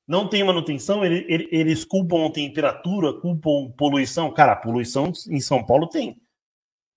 [0.06, 4.32] não tem manutenção, ele, ele, eles culpam temperatura, culpam poluição.
[4.32, 6.21] Cara, poluição em São Paulo tem.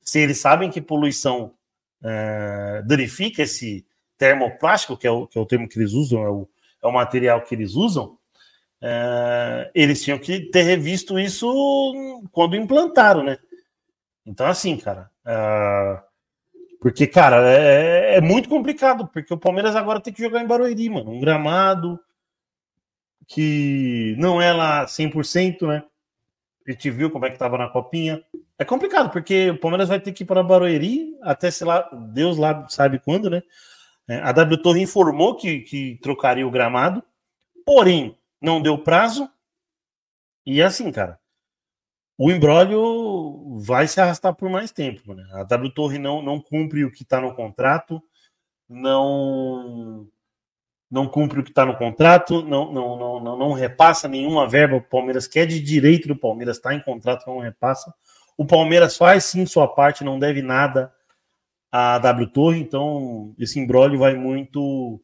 [0.05, 1.53] Se eles sabem que poluição
[2.03, 3.85] é, danifica esse
[4.17, 6.47] termoplástico, que é, o, que é o termo que eles usam, é o,
[6.83, 8.17] é o material que eles usam,
[8.81, 13.37] é, eles tinham que ter revisto isso quando implantaram, né?
[14.25, 15.09] Então, assim, cara.
[15.25, 16.01] É,
[16.79, 20.87] porque, cara, é, é, muito complicado, porque o Palmeiras agora tem que jogar em Barueri,
[20.87, 21.09] mano.
[21.11, 21.99] Um gramado
[23.27, 25.83] que não é lá 100%, né?
[26.67, 28.23] A gente viu como é que tava na copinha.
[28.57, 32.37] É complicado, porque o Palmeiras vai ter que ir para Barueri, até sei lá, Deus
[32.37, 33.43] lá sabe quando, né?
[34.07, 37.03] É, a W Torre informou que, que trocaria o gramado,
[37.65, 39.29] porém, não deu prazo.
[40.45, 41.19] E assim, cara,
[42.17, 45.13] o embrólio vai se arrastar por mais tempo.
[45.13, 45.27] Né?
[45.33, 48.01] A W Torre não, não cumpre o que está no contrato,
[48.69, 50.07] não
[50.89, 54.77] não cumpre o que está no contrato, não, não, não, não, não repassa nenhuma verba
[54.77, 57.93] o Palmeiras, que é de direito do Palmeiras, está em contrato, não repassa.
[58.38, 60.93] O Palmeiras faz sim sua parte, não deve nada
[61.71, 65.02] à W Torre, então esse embrólio vai muito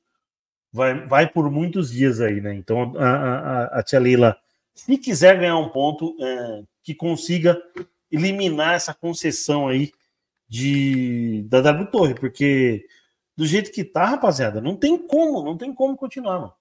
[0.72, 2.54] vai, vai por muitos dias aí, né?
[2.54, 4.38] Então a, a, a tia Leila,
[4.74, 7.62] se quiser ganhar um ponto, é, que consiga
[8.12, 9.92] eliminar essa concessão aí
[10.48, 12.86] de da W Torre, porque
[13.38, 16.54] do jeito que tá, rapaziada, não tem como, não tem como continuar, mano.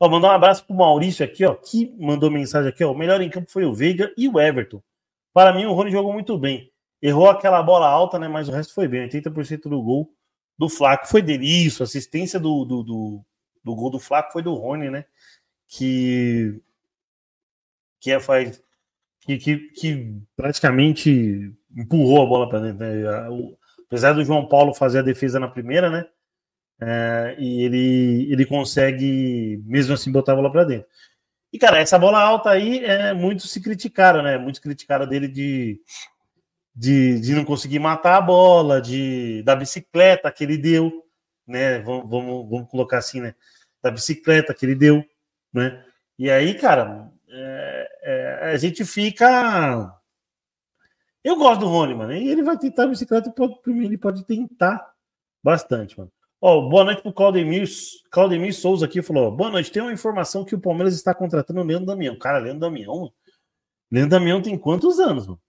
[0.00, 2.90] Ó, mandar um abraço pro Maurício aqui, ó, que mandou mensagem aqui, ó.
[2.90, 4.82] O melhor em campo foi o Veiga e o Everton.
[5.32, 6.70] Para mim, o Rony jogou muito bem.
[7.00, 8.28] Errou aquela bola alta, né?
[8.28, 9.08] Mas o resto foi bem.
[9.08, 10.14] 80% do gol
[10.58, 11.46] do Flaco foi dele.
[11.46, 13.24] Isso, assistência do, do, do,
[13.64, 15.04] do gol do Flaco foi do Rony, né?
[15.68, 16.60] Que
[18.00, 18.60] que é, faz
[19.20, 22.84] que, que, que, praticamente empurrou a bola para dentro.
[22.84, 23.56] Né?
[23.86, 26.04] Apesar do João Paulo fazer a defesa na primeira, né?
[26.80, 30.88] É, e ele, ele consegue mesmo assim botar a bola para dentro.
[31.52, 34.38] E, cara, essa bola alta aí é muito se criticaram, né?
[34.38, 35.80] Muito criticaram dele de,
[36.74, 41.04] de, de não conseguir matar a bola, de da bicicleta que ele deu,
[41.46, 41.80] né?
[41.80, 43.34] Vamos, vamos, vamos colocar assim, né?
[43.82, 45.04] Da bicicleta que ele deu,
[45.52, 45.84] né?
[46.18, 49.94] E aí, cara, é, é, a gente fica.
[51.22, 52.12] Eu gosto do Rony, mano.
[52.12, 53.32] E ele vai tentar a bicicleta,
[53.66, 54.92] ele pode tentar
[55.42, 56.10] bastante, mano.
[56.44, 57.68] Oh, boa noite pro Claudemir,
[58.10, 61.62] Claudemir Souza aqui, falou, boa noite, tem uma informação que o Palmeiras está contratando o
[61.62, 62.18] Leandro Damião.
[62.18, 63.12] Cara, Leandro Damião,
[63.88, 65.40] Leandro Damião tem quantos anos, mano?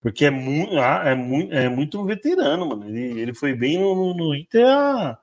[0.00, 2.88] Porque é muito, ah, é muito, é muito veterano, mano.
[2.88, 5.20] Ele, ele foi bem no, no Inter a,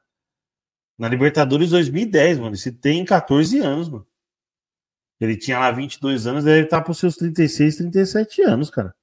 [0.96, 2.56] na Libertadores 2010, mano.
[2.56, 4.06] Ele tem 14 anos, mano.
[5.20, 8.94] Ele tinha lá 22 anos, deve estar para os seus 36, 37 anos, cara.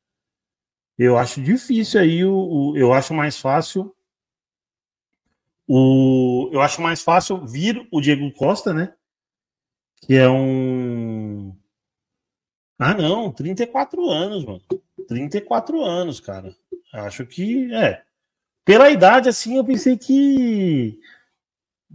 [0.96, 3.92] Eu acho difícil aí, o, o eu acho mais fácil
[5.66, 8.94] o, eu acho mais fácil vir o Diego Costa, né?
[10.03, 11.57] Que é um.
[12.79, 14.62] Ah, não, 34 anos, mano.
[15.09, 16.55] 34 anos, cara.
[16.92, 18.03] Acho que é.
[18.64, 21.00] Pela idade, assim, eu pensei que.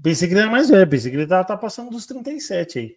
[0.01, 2.95] Pensei que ele era mais velho, pensei que ele tá, tá passando dos 37 aí.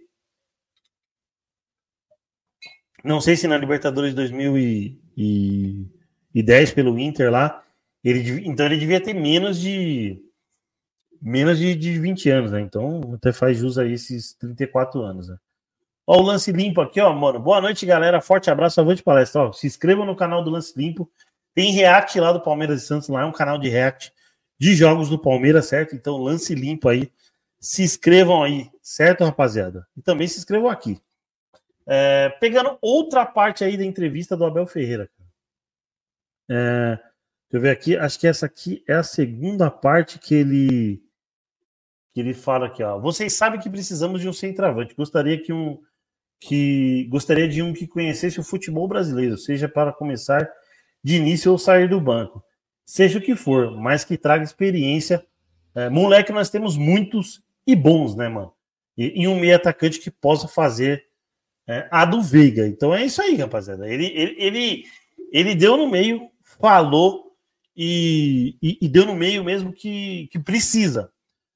[3.05, 7.63] Não sei se na Libertadores de 2010 pelo Inter lá,
[8.05, 10.23] ele, então ele devia ter menos de
[11.23, 12.61] menos de, de 20 anos, né?
[12.61, 15.37] Então até faz jus a esses 34 anos, né?
[16.07, 17.39] Ó, o Lance Limpo aqui, ó, mano.
[17.39, 18.21] Boa noite, galera.
[18.21, 19.43] Forte abraço, avante palestra.
[19.43, 21.09] Ó, se inscrevam no canal do Lance Limpo.
[21.55, 24.13] Tem react lá do Palmeiras e Santos, lá é um canal de react
[24.59, 25.95] de jogos do Palmeiras, certo?
[25.95, 27.13] Então, lance limpo aí.
[27.59, 29.87] Se inscrevam aí, certo, rapaziada?
[29.97, 31.01] E também se inscrevam aqui.
[31.85, 35.11] É, pegando outra parte aí da entrevista do Abel Ferreira.
[36.49, 37.09] É, deixa
[37.53, 41.02] eu ver aqui, acho que essa aqui é a segunda parte que ele
[42.13, 42.99] que ele fala aqui, ó.
[42.99, 44.95] Vocês sabem que precisamos de um centroavante.
[44.95, 45.79] Gostaria que um
[46.41, 50.51] que gostaria de um que conhecesse o futebol brasileiro, seja para começar
[51.03, 52.43] de início ou sair do banco,
[52.85, 55.25] seja o que for, mas que traga experiência.
[55.73, 58.53] É, moleque, nós temos muitos e bons, né, mano?
[58.99, 61.05] E, e um meio atacante que possa fazer
[61.67, 62.67] é, a do Veiga.
[62.67, 63.89] Então é isso aí, rapaziada.
[63.89, 64.85] Ele, ele, ele,
[65.33, 67.37] ele deu no meio, falou
[67.77, 71.11] e, e, e, deu no meio mesmo que, que precisa.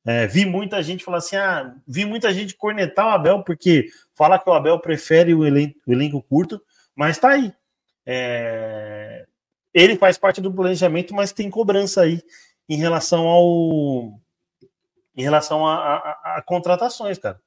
[0.06, 4.38] É, vi muita gente falar assim: ah, vi muita gente cornetar o Abel, porque fala
[4.38, 6.62] que o Abel prefere o elenco, o elenco curto,
[6.94, 7.52] mas tá aí.
[8.06, 9.26] É,
[9.74, 12.22] ele faz parte do planejamento, mas tem cobrança aí
[12.68, 14.20] em relação ao
[15.16, 17.40] em relação a, a, a contratações, cara.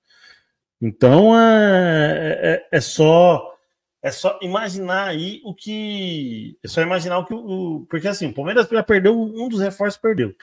[0.82, 3.56] Então é, é, é, só
[4.02, 8.34] é só imaginar aí o que é só imaginar o que o porque assim o
[8.34, 10.34] Palmeiras já perdeu um dos reforços perdeu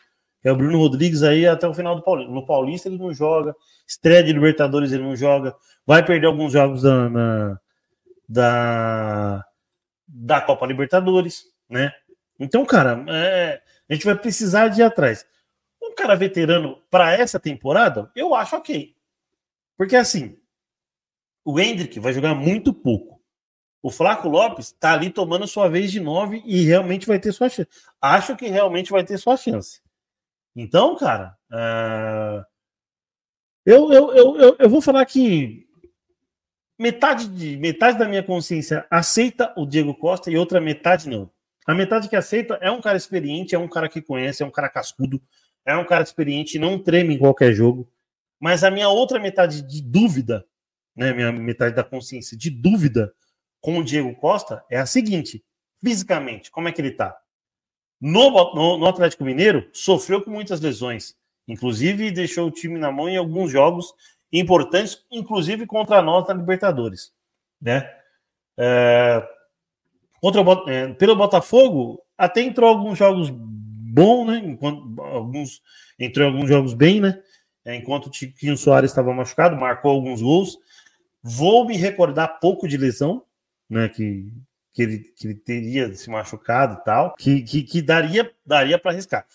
[0.47, 2.33] é o Bruno Rodrigues aí até o final do Paulista.
[2.33, 3.53] No Paulista ele não joga,
[3.85, 5.53] estreia de Libertadores ele não joga,
[5.85, 7.61] vai perder alguns jogos da, na,
[8.29, 9.45] da,
[10.07, 11.93] da Copa Libertadores, né?
[12.39, 15.27] Então, cara, é, a gente vai precisar de ir atrás.
[15.83, 18.95] Um cara veterano para essa temporada, eu acho ok.
[19.77, 20.39] Porque assim,
[21.45, 23.21] o Hendrick vai jogar muito pouco.
[23.83, 27.49] O Flaco Lopes tá ali tomando sua vez de nove e realmente vai ter sua
[27.49, 27.69] chance.
[28.01, 29.85] Acho que realmente vai ter sua chance.
[30.57, 32.42] Então, cara, uh,
[33.66, 35.66] eu, eu, eu, eu, vou falar que
[36.79, 41.31] metade, de, metade da minha consciência aceita o Diego Costa e outra metade não.
[41.66, 44.51] A metade que aceita é um cara experiente, é um cara que conhece, é um
[44.51, 45.21] cara cascudo,
[45.66, 47.87] é um cara experiente, não treme em qualquer jogo.
[48.40, 50.47] Mas a minha outra metade de dúvida,
[50.97, 53.12] né, minha metade da consciência de dúvida
[53.61, 55.45] com o Diego Costa é a seguinte:
[55.85, 57.14] fisicamente, como é que ele tá?
[58.01, 61.17] No, no, no, Atlético Mineiro, sofreu com muitas lesões.
[61.49, 63.95] Inclusive, deixou o time na mão em alguns jogos
[64.33, 67.13] importantes, inclusive contra nós na Libertadores.
[67.61, 67.89] Né?
[68.59, 69.27] É,
[70.21, 74.43] contra o, é, pelo Botafogo, até entrou alguns jogos bons, né?
[74.45, 75.63] Enquanto, alguns,
[75.99, 77.23] entrou alguns jogos bem, né?
[77.65, 80.59] É, enquanto o Tiquinho Soares estava machucado, marcou alguns gols.
[81.23, 83.23] Vou me recordar pouco de lesão,
[83.69, 83.89] né?
[83.89, 84.31] Que
[84.77, 88.91] que ele, que ele teria se machucado e tal, que, que, que daria, daria para
[88.91, 89.27] arriscar.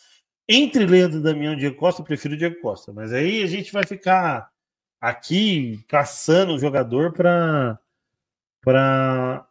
[0.48, 3.74] Entre Leandro Damião e Diego Costa, eu prefiro o Diego Costa, mas aí a gente
[3.74, 4.52] vai ficar
[5.00, 7.80] aqui caçando o jogador para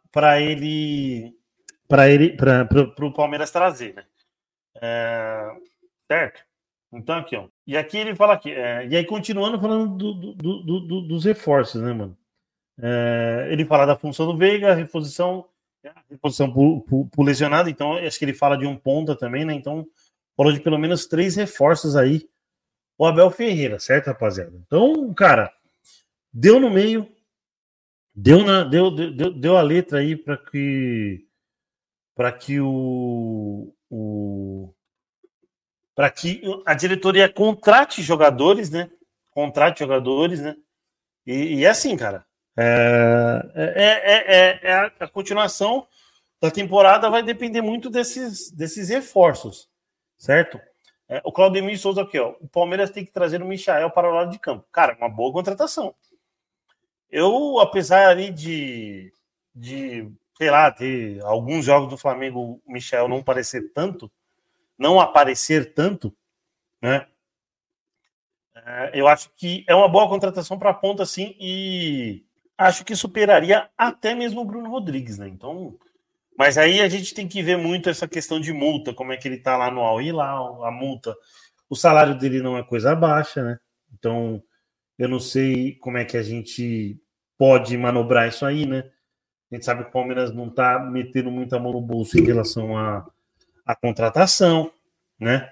[0.09, 1.35] para ele
[1.89, 4.05] para ele para o Palmeiras trazer, né?
[4.81, 5.45] É,
[6.07, 6.41] certo?
[6.93, 7.49] Então aqui, ó.
[7.67, 11.25] E aqui ele fala aqui, é, e aí continuando falando do, do, do, do dos
[11.25, 12.17] reforços, né, mano?
[12.81, 15.50] É, ele fala da função do Veiga, reposição
[16.09, 19.53] reposição por, lesionado, então acho que ele fala de um ponta também, né?
[19.53, 19.87] Então,
[20.35, 22.29] falou de pelo menos três reforços aí.
[22.97, 24.51] O Abel Ferreira, certo, rapaziada?
[24.65, 25.51] Então, cara,
[26.31, 27.11] deu no meio,
[28.13, 31.25] deu, na, deu, deu, deu a letra aí para que
[32.13, 34.73] para que o, o
[35.95, 38.91] para que a diretoria contrate jogadores, né?
[39.31, 40.55] Contrate jogadores, né?
[41.25, 42.25] E, e é assim, cara.
[42.57, 43.69] É, é,
[44.13, 45.87] é, é, a, a continuação
[46.41, 49.69] da temporada vai depender muito desses, desses reforços,
[50.17, 50.59] certo?
[51.07, 52.35] É, o Claudemir Souza aqui, ó.
[52.39, 54.65] O Palmeiras tem que trazer o Michael para o lado de campo.
[54.71, 55.93] Cara, uma boa contratação.
[57.09, 59.13] Eu, apesar ali de,
[59.53, 64.11] de sei lá, ter alguns jogos do Flamengo, o Michel não parecer tanto,
[64.77, 66.15] não aparecer tanto,
[66.81, 67.07] né?
[68.55, 72.25] É, eu acho que é uma boa contratação para a ponta, sim, e
[72.61, 75.27] acho que superaria até mesmo o Bruno Rodrigues, né?
[75.27, 75.77] Então,
[76.37, 79.27] mas aí a gente tem que ver muito essa questão de multa, como é que
[79.27, 81.15] ele tá lá no Al Hilal, a multa.
[81.69, 83.59] O salário dele não é coisa baixa, né?
[83.93, 84.41] Então,
[84.97, 86.99] eu não sei como é que a gente
[87.37, 88.89] pode manobrar isso aí, né?
[89.51, 92.77] A gente sabe que o Palmeiras não está metendo muita mão no bolso em relação
[92.77, 93.05] à,
[93.65, 94.71] à contratação,
[95.19, 95.51] né?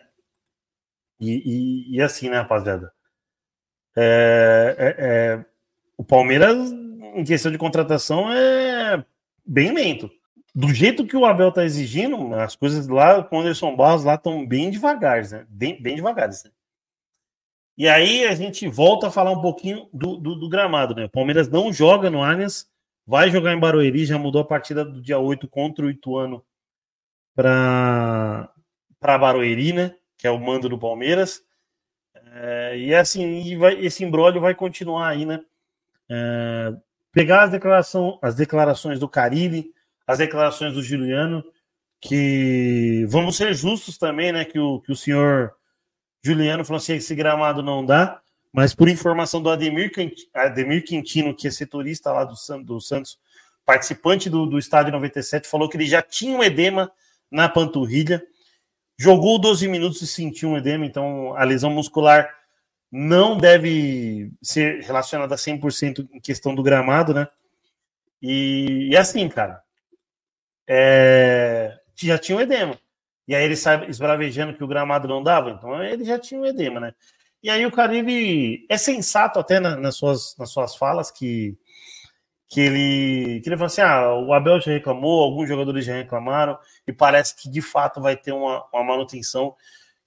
[1.20, 2.94] E, e, e, assim, né, rapaziada?
[3.98, 5.46] É, é, é,
[5.98, 6.72] o Palmeiras,
[7.16, 9.04] em questão de contratação, é
[9.46, 10.10] bem lento.
[10.54, 14.16] Do jeito que o Abel está exigindo, as coisas lá com o Anderson Barros lá
[14.16, 15.46] estão bem devagar, né?
[15.48, 16.28] Bem, bem devagar.
[16.30, 16.36] Né?
[17.78, 21.06] E aí a gente volta a falar um pouquinho do, do, do, gramado, né?
[21.06, 22.68] O Palmeiras não joga no Allianz,
[23.06, 26.44] vai jogar em Barueri, já mudou a partida do dia 8 contra o Ituano
[27.36, 28.52] para
[29.02, 29.96] Barueri, né?
[30.18, 31.42] Que é o mando do Palmeiras.
[32.34, 35.40] É, e assim, e vai, esse embrólio vai continuar aí, né?
[36.10, 36.74] É,
[37.12, 39.72] pegar as, declaração, as declarações do Carilli,
[40.06, 41.44] as declarações do Juliano,
[42.02, 44.46] que vamos ser justos também, né?
[44.46, 45.54] Que o, que o senhor
[46.24, 49.92] Juliano falou assim: esse gramado não dá, mas por informação do Ademir,
[50.34, 53.20] Ademir Quintino, que é setorista lá do, do Santos,
[53.66, 56.92] participante do, do estádio 97, falou que ele já tinha um edema
[57.30, 58.24] na panturrilha,
[58.98, 62.39] jogou 12 minutos e sentiu um edema, então a lesão muscular
[62.92, 67.28] não deve ser relacionada a 100% em questão do gramado, né?
[68.22, 69.62] E, e assim, cara,
[70.68, 72.78] é, já tinha um edema.
[73.28, 76.46] E aí ele sai esbravejando que o gramado não dava, então ele já tinha um
[76.46, 76.94] edema, né?
[77.44, 81.58] E aí o cara ele é sensato até na, nas, suas, nas suas falas que,
[82.50, 86.58] que ele que ele falou assim: ah, o Abel já reclamou, alguns jogadores já reclamaram,
[86.88, 89.56] e parece que de fato vai ter uma, uma manutenção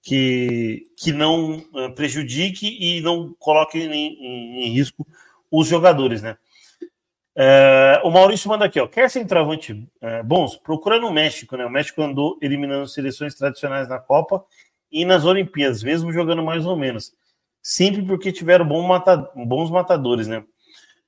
[0.03, 5.07] que, que não eh, prejudique e não coloque em, em, em risco
[5.49, 6.37] os jogadores, né?
[7.35, 8.87] É, o Maurício manda aqui, ó.
[8.87, 10.57] Quer centroavante é, bons?
[10.57, 11.65] Procura no México, né?
[11.65, 14.43] O México andou eliminando seleções tradicionais na Copa
[14.91, 17.13] e nas Olimpíadas, mesmo jogando mais ou menos.
[17.61, 20.43] Sempre porque tiveram bom mata, bons matadores, né?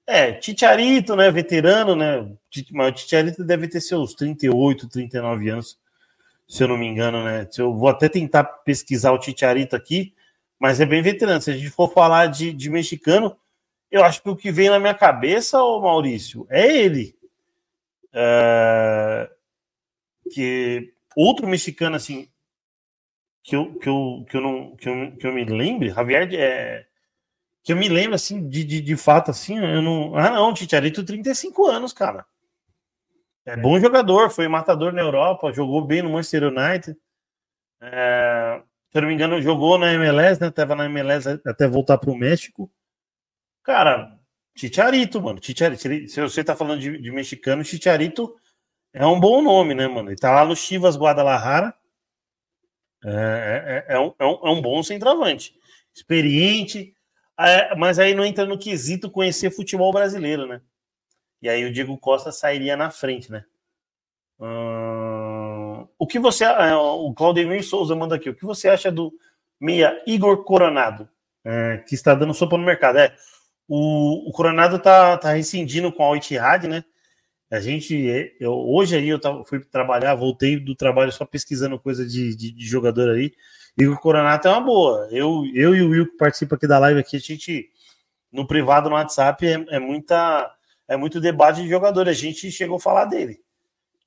[0.07, 1.29] É, Titiarito, né?
[1.29, 2.31] Veterano, né?
[2.71, 5.77] Mas o Titiarito deve ter seus 38, 39 anos,
[6.47, 7.47] se eu não me engano, né?
[7.57, 10.13] Eu vou até tentar pesquisar o Titiarito aqui,
[10.59, 11.41] mas é bem veterano.
[11.41, 13.35] Se a gente for falar de, de mexicano,
[13.91, 17.17] eu acho que o que vem na minha cabeça, ô Maurício, é ele.
[18.13, 19.29] É...
[20.31, 22.29] Que outro mexicano, assim,
[23.43, 26.85] que eu, que eu, que eu, não, que eu, que eu me lembre, Javier, é...
[27.63, 30.15] que eu me lembro, assim, de, de, de fato, assim, eu não.
[30.15, 32.25] Ah, não, Titiarito, 35 anos, cara.
[33.45, 36.97] É bom jogador, foi matador na Europa, jogou bem no Manchester United.
[37.81, 38.61] É...
[38.91, 40.49] Se não me engano, jogou na MLS, né?
[40.49, 42.71] Tava na MLS até voltar para o México.
[43.61, 44.17] Cara,
[44.55, 45.39] Chicharito, mano.
[45.43, 45.81] Chicharito.
[46.09, 48.33] Se você tá falando de, de mexicano, Chicharito
[48.93, 50.09] é um bom nome, né, mano?
[50.09, 51.73] Ele tá lá no Chivas Guadalajara.
[53.03, 55.53] É, é, é, um, é, um, é um bom centroavante.
[55.93, 56.95] Experiente,
[57.37, 60.61] é, mas aí não entra no quesito conhecer futebol brasileiro, né?
[61.45, 63.45] E aí o Diego Costa sairia na frente, né?
[64.39, 66.43] Hum, o que você.
[66.43, 68.27] É, o Claudemir Souza manda aqui.
[68.27, 69.13] O que você acha do
[69.61, 71.07] meia Igor Coronado,
[71.45, 72.97] é, que está dando sopa no mercado?
[72.97, 73.15] É,
[73.67, 76.83] o, o Coronado tá, tá rescindindo com a Oitihad, né?
[77.51, 77.93] A gente,
[78.39, 82.65] eu, hoje aí eu fui trabalhar, voltei do trabalho só pesquisando coisa de, de, de
[82.65, 83.31] jogador aí.
[83.87, 85.07] O Coronado é uma boa.
[85.11, 87.69] Eu, eu e o Will que participa aqui da live aqui, a gente
[88.31, 90.54] no privado no WhatsApp é, é muita
[90.87, 92.07] é muito debate de jogador.
[92.07, 93.39] A gente chegou a falar dele.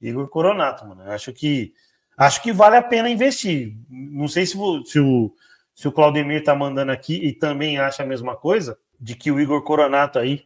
[0.01, 1.03] Igor Coronato, mano.
[1.03, 1.73] Eu acho que
[2.17, 3.77] acho que vale a pena investir.
[3.89, 5.33] Não sei se, o, se o,
[5.75, 9.41] se o Claudemir tá mandando aqui e também acha a mesma coisa de que o
[9.41, 10.45] Igor Coronato aí,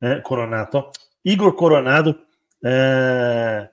[0.00, 0.90] né, Coronato, ó,
[1.24, 2.18] Igor Coronado
[2.64, 3.68] é,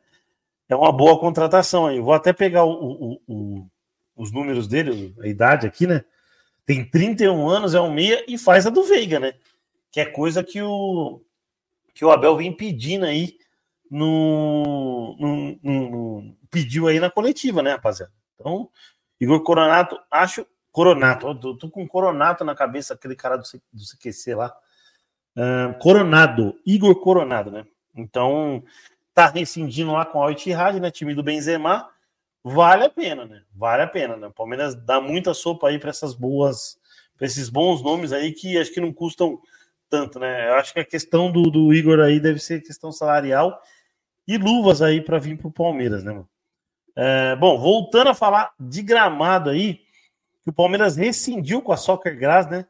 [0.70, 2.00] é, uma boa contratação aí.
[2.00, 3.68] Vou até pegar o, o, o,
[4.16, 6.04] os números dele, a idade aqui, né?
[6.66, 9.34] Tem 31 anos, é um meia e faz a do Veiga, né?
[9.92, 11.22] Que é coisa que o
[11.96, 13.38] que o Abel vem pedindo aí
[13.90, 18.12] no, no, no, pediu aí na coletiva, né, rapaziada?
[18.36, 18.70] Então,
[19.20, 24.36] Igor Coronato, acho Coronato, tô, tô com Coronato na cabeça, aquele cara do, do CQC
[24.36, 24.54] lá.
[25.38, 27.66] Uh, Coronado, Igor Coronado, né?
[27.96, 28.62] Então,
[29.14, 30.92] tá rescindindo lá com a Altihad, né?
[30.92, 31.90] Time do Benzema.
[32.44, 33.42] Vale a pena, né?
[33.54, 34.28] Vale a pena, né?
[34.28, 36.78] O Palmeiras dá muita sopa aí para essas boas,
[37.18, 39.40] para esses bons nomes aí que acho que não custam
[39.96, 40.50] tanto, né?
[40.50, 43.62] Eu acho que a questão do, do Igor aí deve ser questão salarial
[44.28, 46.28] e luvas aí para vir para o Palmeiras, né, mano?
[46.98, 49.76] É, bom, voltando a falar de gramado aí,
[50.44, 52.66] que o Palmeiras rescindiu com a Soccer Grass, né?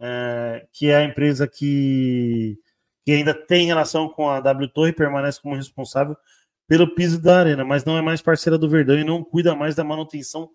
[0.00, 2.58] É, que é a empresa que,
[3.04, 6.16] que ainda tem relação com a W Torre permanece como responsável
[6.66, 9.76] pelo piso da arena, mas não é mais parceira do Verdão e não cuida mais
[9.76, 10.50] da manutenção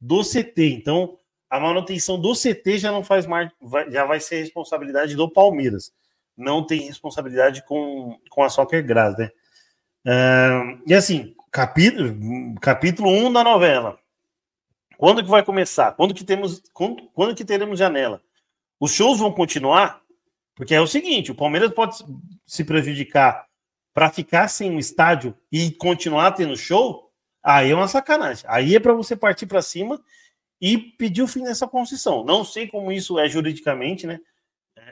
[0.00, 0.70] do CT.
[0.70, 1.17] Então,
[1.50, 3.50] a manutenção do CT já não faz mais,
[3.90, 5.92] já vai ser responsabilidade do Palmeiras.
[6.36, 9.30] Não tem responsabilidade com, com a Soccer Grass, né?
[10.06, 10.50] É,
[10.86, 12.14] e assim, capítulo,
[12.60, 13.98] capítulo 1 da novela.
[14.96, 15.92] Quando que vai começar?
[15.92, 18.20] Quando que temos quando, quando que teremos janela?
[18.80, 20.02] Os shows vão continuar?
[20.54, 21.96] Porque é o seguinte, o Palmeiras pode
[22.46, 23.46] se prejudicar
[23.94, 27.10] para ficar sem um estádio e continuar tendo show,
[27.42, 28.44] aí é uma sacanagem.
[28.48, 30.00] Aí é para você partir para cima
[30.60, 32.24] e pedir o fim dessa concessão.
[32.24, 34.20] Não sei como isso é juridicamente, né?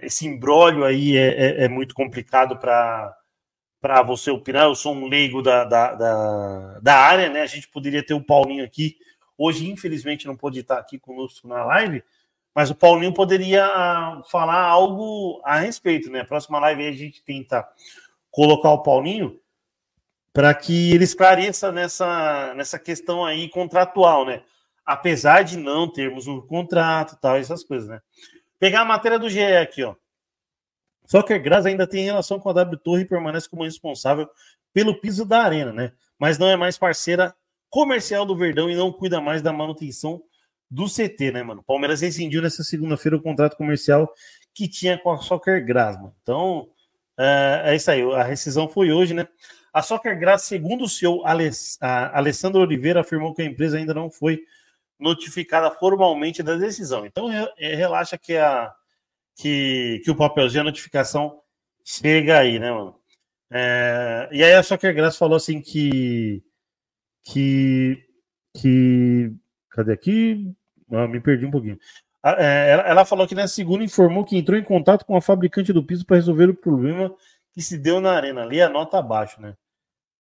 [0.03, 4.65] Esse embrólio aí é, é, é muito complicado para você opinar.
[4.65, 7.43] Eu sou um leigo da, da, da, da, área, né?
[7.43, 8.97] A gente poderia ter o Paulinho aqui.
[9.37, 12.03] Hoje, infelizmente, não pôde estar aqui conosco na live,
[12.55, 13.67] mas o Paulinho poderia
[14.31, 16.25] falar algo a respeito, né?
[16.25, 17.67] Próxima live a gente tenta
[18.31, 19.39] colocar o Paulinho
[20.33, 24.43] para que ele esclareça nessa, nessa questão aí contratual, né?
[24.87, 28.01] Apesar de não termos um contrato tal, essas coisas, né?
[28.59, 29.95] Pegar a matéria do GE aqui, ó.
[31.13, 34.29] A Graça ainda tem relação com a W Torre e permanece como responsável
[34.73, 35.93] pelo piso da arena, né?
[36.19, 37.35] Mas não é mais parceira
[37.69, 40.23] comercial do Verdão e não cuida mais da manutenção
[40.71, 41.63] do CT, né, mano?
[41.63, 44.13] Palmeiras rescindiu nessa segunda-feira o contrato comercial
[44.53, 46.15] que tinha com a Soccer Grass, mano.
[46.23, 46.69] Então,
[47.19, 48.03] é, é, isso aí.
[48.15, 49.29] A rescisão foi hoje, né?
[49.73, 54.41] A Soccer Grass, segundo o Aless, Alessandro Oliveira, afirmou que a empresa ainda não foi
[54.99, 57.05] notificada formalmente da decisão.
[57.05, 57.29] Então,
[57.59, 58.73] relaxa que a
[59.37, 61.41] que, que o papelzinho, a notificação
[61.85, 62.99] chega aí, né, mano?
[63.51, 66.43] É, e aí a Soccer Grass falou assim que.
[67.25, 68.03] Que.
[68.55, 69.33] que
[69.71, 70.53] cadê aqui?
[70.91, 71.79] Ah, me perdi um pouquinho.
[72.25, 75.73] É, ela, ela, falou que na segunda informou que entrou em contato com a fabricante
[75.73, 77.15] do piso para resolver o problema
[77.53, 78.43] que se deu na arena.
[78.43, 79.55] Ali a nota abaixo, né?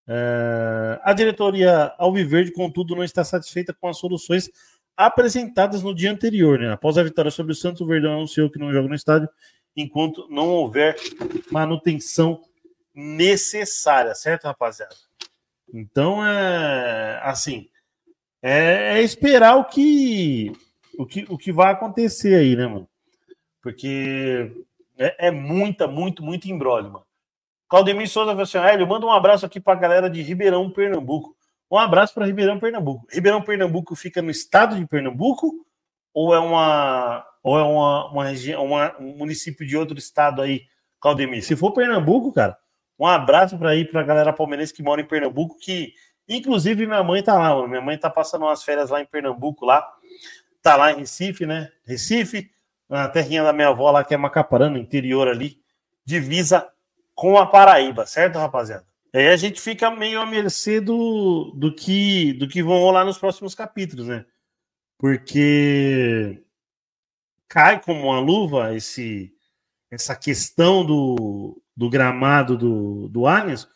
[0.08, 4.50] É, a diretoria Alviverde, contudo, não está satisfeita com as soluções
[4.96, 6.72] apresentadas no dia anterior, né?
[6.72, 9.28] Após a vitória sobre o Santos, o Verdão anunciou que não joga no estádio
[9.76, 10.96] enquanto não houver
[11.50, 12.40] manutenção
[12.94, 14.94] necessária, certo, rapaziada?
[15.72, 17.68] Então é assim,
[18.40, 20.52] é, é, esperar o que,
[20.98, 22.88] o que o que vai acontecer aí, né, mano?
[23.60, 24.64] Porque
[24.96, 27.05] é, é muita, muito, muito embrólio, mano.
[27.68, 31.36] Claudemir Souza falou assim: Hélio, manda um abraço aqui pra galera de Ribeirão, Pernambuco.
[31.70, 33.06] Um abraço para Ribeirão Pernambuco.
[33.10, 35.52] Ribeirão Pernambuco fica no estado de Pernambuco
[36.14, 38.24] ou é uma ou é uma, uma
[38.58, 40.62] uma, um município de outro estado aí,
[41.00, 41.44] Claudemir?
[41.44, 42.56] Se for Pernambuco, cara,
[42.98, 45.92] um abraço para ir para a galera palmeirense que mora em Pernambuco, que
[46.28, 47.68] inclusive minha mãe tá lá, mano.
[47.68, 49.86] minha mãe tá passando umas férias lá em Pernambuco lá,
[50.62, 51.70] tá lá em Recife, né?
[51.84, 52.50] Recife,
[52.88, 55.60] na terrinha da minha avó lá que é Macaparana, interior ali,
[56.04, 56.68] divisa
[57.16, 58.86] com a Paraíba, certo, rapaziada?
[59.12, 63.16] Aí a gente fica meio à mercê do, do, que, do que vão rolar nos
[63.16, 64.26] próximos capítulos, né?
[64.98, 66.42] Porque
[67.48, 69.32] cai como uma luva esse,
[69.90, 73.66] essa questão do, do gramado do, do Allianz,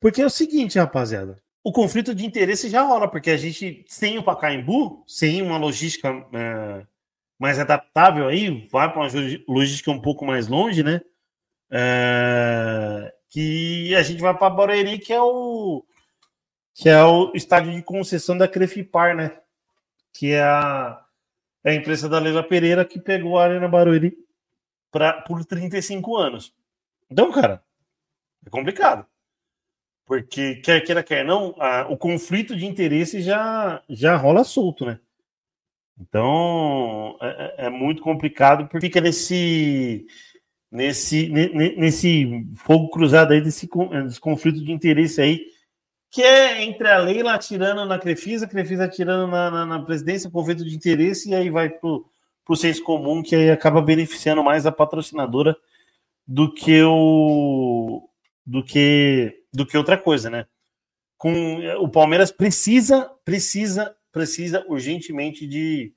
[0.00, 4.18] porque é o seguinte, rapaziada, o conflito de interesse já rola, porque a gente, sem
[4.18, 6.84] o Pacaembu, sem uma logística é,
[7.38, 9.08] mais adaptável aí, vai para uma
[9.46, 11.00] logística um pouco mais longe, né?
[11.70, 12.39] É,
[13.30, 15.84] que a gente vai para Barueri, que é o
[16.74, 19.38] que é o estádio de concessão da Crefipar, né?
[20.12, 21.04] Que é a,
[21.64, 24.16] é a empresa da Leila Pereira que pegou a Arena Barueri
[24.90, 26.54] pra, por 35 anos.
[27.10, 27.62] Então, cara,
[28.44, 29.06] é complicado.
[30.06, 34.98] Porque, quer queira, quer não, a, o conflito de interesse já, já rola solto, né?
[36.00, 40.06] Então, é, é, é muito complicado, porque fica nesse
[40.70, 43.68] nesse, nesse fogo cruzado aí, desse,
[44.04, 45.46] desse conflito de interesse aí,
[46.10, 50.30] que é entre a Leila atirando na Crefisa, a Crefisa atirando na, na, na presidência,
[50.30, 52.04] conflito de interesse, e aí vai pro,
[52.44, 55.56] pro senso comum, que aí acaba beneficiando mais a patrocinadora
[56.26, 58.08] do que o
[58.44, 60.46] do que do que outra coisa, né?
[61.16, 65.94] Com o Palmeiras precisa precisa precisa urgentemente de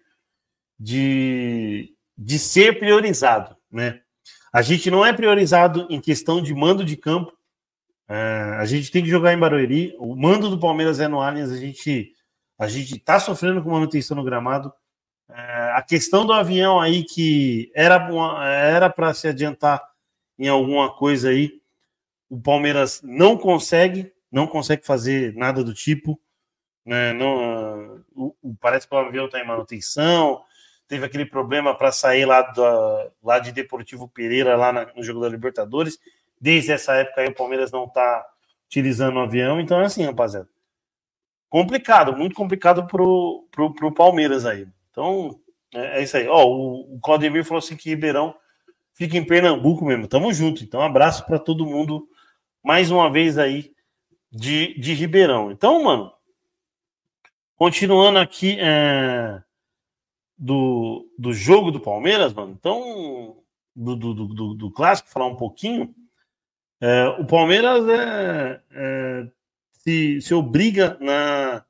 [0.79, 4.02] de, de ser priorizado, né?
[4.53, 7.35] A gente não é priorizado em questão de mando de campo.
[8.07, 9.95] É, a gente tem que jogar em Barueri.
[9.97, 11.51] O mando do Palmeiras é no Allianz.
[11.51, 12.13] A gente
[12.57, 14.71] a gente está sofrendo com manutenção no gramado.
[15.27, 17.95] É, a questão do avião aí que era
[18.45, 19.81] era para se adiantar
[20.37, 21.61] em alguma coisa aí,
[22.29, 26.19] o Palmeiras não consegue, não consegue fazer nada do tipo.
[26.85, 27.13] Né?
[27.13, 30.43] Não, o, o, parece que o avião está em manutenção.
[30.87, 32.51] Teve aquele problema para sair lá,
[33.23, 35.97] lá de Deportivo Pereira, lá na, no jogo da Libertadores.
[36.39, 38.25] Desde essa época aí, o Palmeiras não está
[38.67, 39.59] utilizando o avião.
[39.59, 40.49] Então é assim, rapaziada.
[41.49, 44.67] Complicado, muito complicado pro, pro, pro Palmeiras aí.
[44.89, 45.39] Então,
[45.73, 46.27] é, é isso aí.
[46.27, 48.35] Ó, o, o Claudemir falou assim que Ribeirão
[48.93, 50.07] fica em Pernambuco mesmo.
[50.07, 50.63] Tamo junto.
[50.63, 52.07] Então, um abraço para todo mundo
[52.63, 53.71] mais uma vez aí
[54.31, 55.51] de, de Ribeirão.
[55.51, 56.11] Então, mano,
[57.55, 59.41] continuando aqui é,
[60.37, 62.55] do, do jogo do Palmeiras, mano.
[62.57, 63.37] Então,
[63.75, 65.93] do, do, do, do clássico, falar um pouquinho.
[66.81, 69.27] É, o Palmeiras é, é,
[69.71, 71.63] se, se obriga na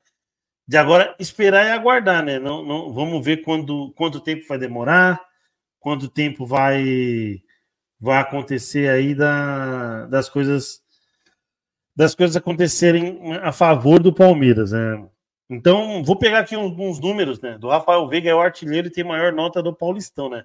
[0.66, 2.38] de agora esperar e aguardar, né?
[2.38, 5.20] Não, não, vamos ver quando, quanto tempo vai demorar,
[5.78, 7.42] quanto tempo vai
[8.00, 10.82] vai acontecer aí da, das coisas
[11.96, 15.08] das coisas acontecerem a favor do Palmeiras, né?
[15.48, 17.58] Então, vou pegar aqui alguns números, né?
[17.58, 20.44] Do Rafael Veiga é o artilheiro e tem maior nota do Paulistão, né?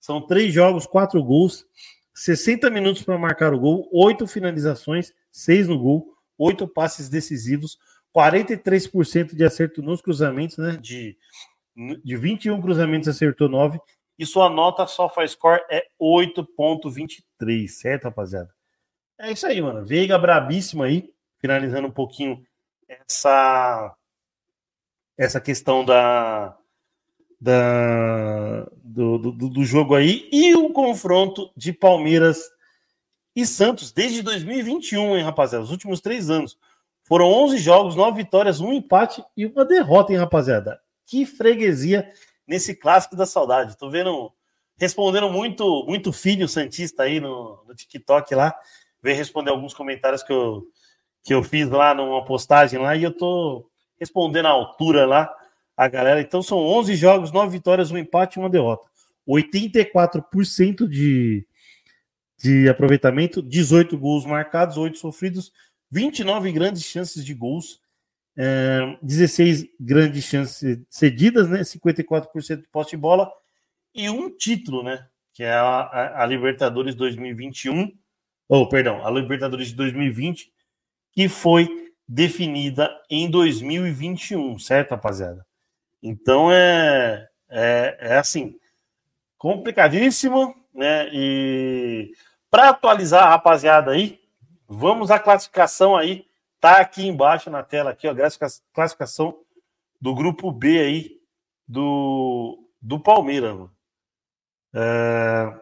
[0.00, 1.66] São três jogos, quatro gols,
[2.14, 7.78] 60 minutos para marcar o gol, oito finalizações, seis no gol, oito passes decisivos,
[8.14, 10.76] 43% de acerto nos cruzamentos, né?
[10.80, 11.16] De,
[12.04, 13.78] de 21 cruzamentos acertou 9.
[14.18, 18.50] E sua nota só faz score é 8.23, certo, rapaziada?
[19.18, 19.84] É isso aí, mano.
[19.86, 22.42] Veiga brabíssimo aí, finalizando um pouquinho
[22.88, 23.94] essa
[25.20, 26.56] essa questão da,
[27.38, 32.40] da do, do, do jogo aí e o confronto de Palmeiras
[33.36, 35.62] e Santos desde 2021, hein, rapaziada?
[35.62, 36.58] Os últimos três anos.
[37.04, 40.80] Foram 11 jogos, 9 vitórias, um empate e uma derrota, hein, rapaziada?
[41.04, 42.10] Que freguesia
[42.46, 43.76] nesse clássico da saudade.
[43.76, 44.32] Tô vendo,
[44.78, 48.54] respondendo muito, muito filho Santista aí no, no TikTok lá.
[49.02, 50.62] Veio responder alguns comentários que eu,
[51.22, 53.69] que eu fiz lá numa postagem lá e eu tô
[54.00, 55.32] respondendo à altura lá
[55.76, 56.20] a galera.
[56.20, 58.88] Então são 11 jogos, 9 vitórias, um empate e uma derrota.
[59.28, 61.46] 84% de,
[62.38, 65.52] de aproveitamento, 18 gols marcados, 8 sofridos,
[65.90, 67.80] 29 grandes chances de gols,
[68.36, 71.60] é, 16 grandes chances cedidas, né?
[71.60, 73.30] 54% de posse de bola
[73.94, 75.06] e um título, né?
[75.32, 77.92] Que é a, a, a Libertadores 2021,
[78.48, 80.52] ou oh, perdão, a Libertadores de 2020,
[81.12, 85.46] que foi definida em 2021, certo, rapaziada?
[86.02, 88.58] Então é, é, é assim,
[89.38, 91.08] complicadíssimo, né?
[91.12, 92.12] E
[92.50, 94.20] para atualizar rapaziada aí,
[94.72, 96.24] Vamos à classificação aí.
[96.60, 98.14] Tá aqui embaixo na tela aqui, ó,
[98.72, 99.40] classificação
[100.00, 101.20] do grupo B aí
[101.66, 103.68] do, do Palmeiras.
[104.72, 105.60] É...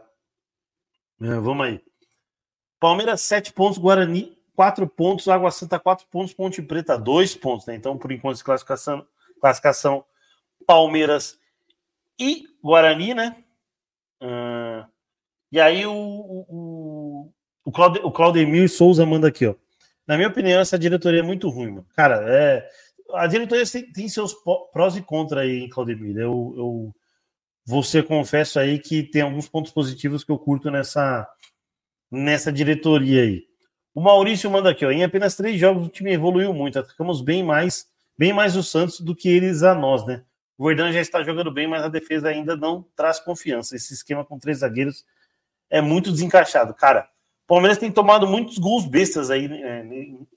[1.22, 1.84] É, vamos aí.
[2.78, 7.77] Palmeiras, 7 pontos, Guarani, 4 pontos, Água Santa, 4 pontos, Ponte Preta, 2 pontos, né?
[7.77, 9.07] Então, por enquanto, classificação,
[9.41, 10.05] classificação
[10.67, 11.39] Palmeiras
[12.19, 13.37] e Guarani, né?
[14.21, 14.85] Uh,
[15.53, 17.33] e aí o, o,
[17.65, 19.55] o, Claude, o Claudemir Souza manda aqui, ó.
[20.05, 21.87] Na minha opinião, essa diretoria é muito ruim, mano.
[21.95, 22.69] Cara, é,
[23.15, 24.35] a diretoria tem, tem seus
[24.73, 26.17] prós e contras aí, hein, Claudemir.
[26.17, 26.95] Eu, eu
[27.65, 31.29] você confesso aí que tem alguns pontos positivos que eu curto nessa,
[32.11, 33.47] nessa diretoria aí.
[33.99, 34.92] O Maurício manda aqui, ó.
[34.92, 36.78] Em apenas três jogos o time evoluiu muito.
[36.78, 40.22] Atacamos bem mais, bem mais o Santos do que eles a nós, né?
[40.57, 43.74] O Verdão já está jogando bem, mas a defesa ainda não traz confiança.
[43.74, 45.05] Esse esquema com três zagueiros
[45.68, 46.72] é muito desencaixado.
[46.74, 47.09] Cara,
[47.44, 49.84] Palmeiras tem tomado muitos gols bestas aí né?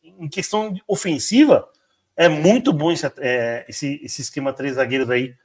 [0.03, 1.70] em questão ofensiva.
[2.18, 5.36] É muito bom esse, é, esse, esse esquema três zagueiros aí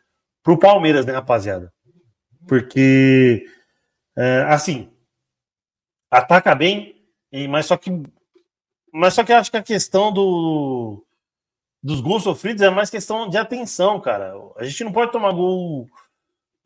[0.42, 1.70] pro Palmeiras, né, rapaziada?
[2.48, 3.46] Porque,
[4.16, 4.90] é, assim,
[6.10, 6.95] ataca bem,
[7.48, 7.90] mas só que,
[8.92, 11.04] mas só que eu acho que a questão do,
[11.82, 14.34] dos gols sofridos é mais questão de atenção, cara.
[14.56, 15.88] A gente não pode tomar gol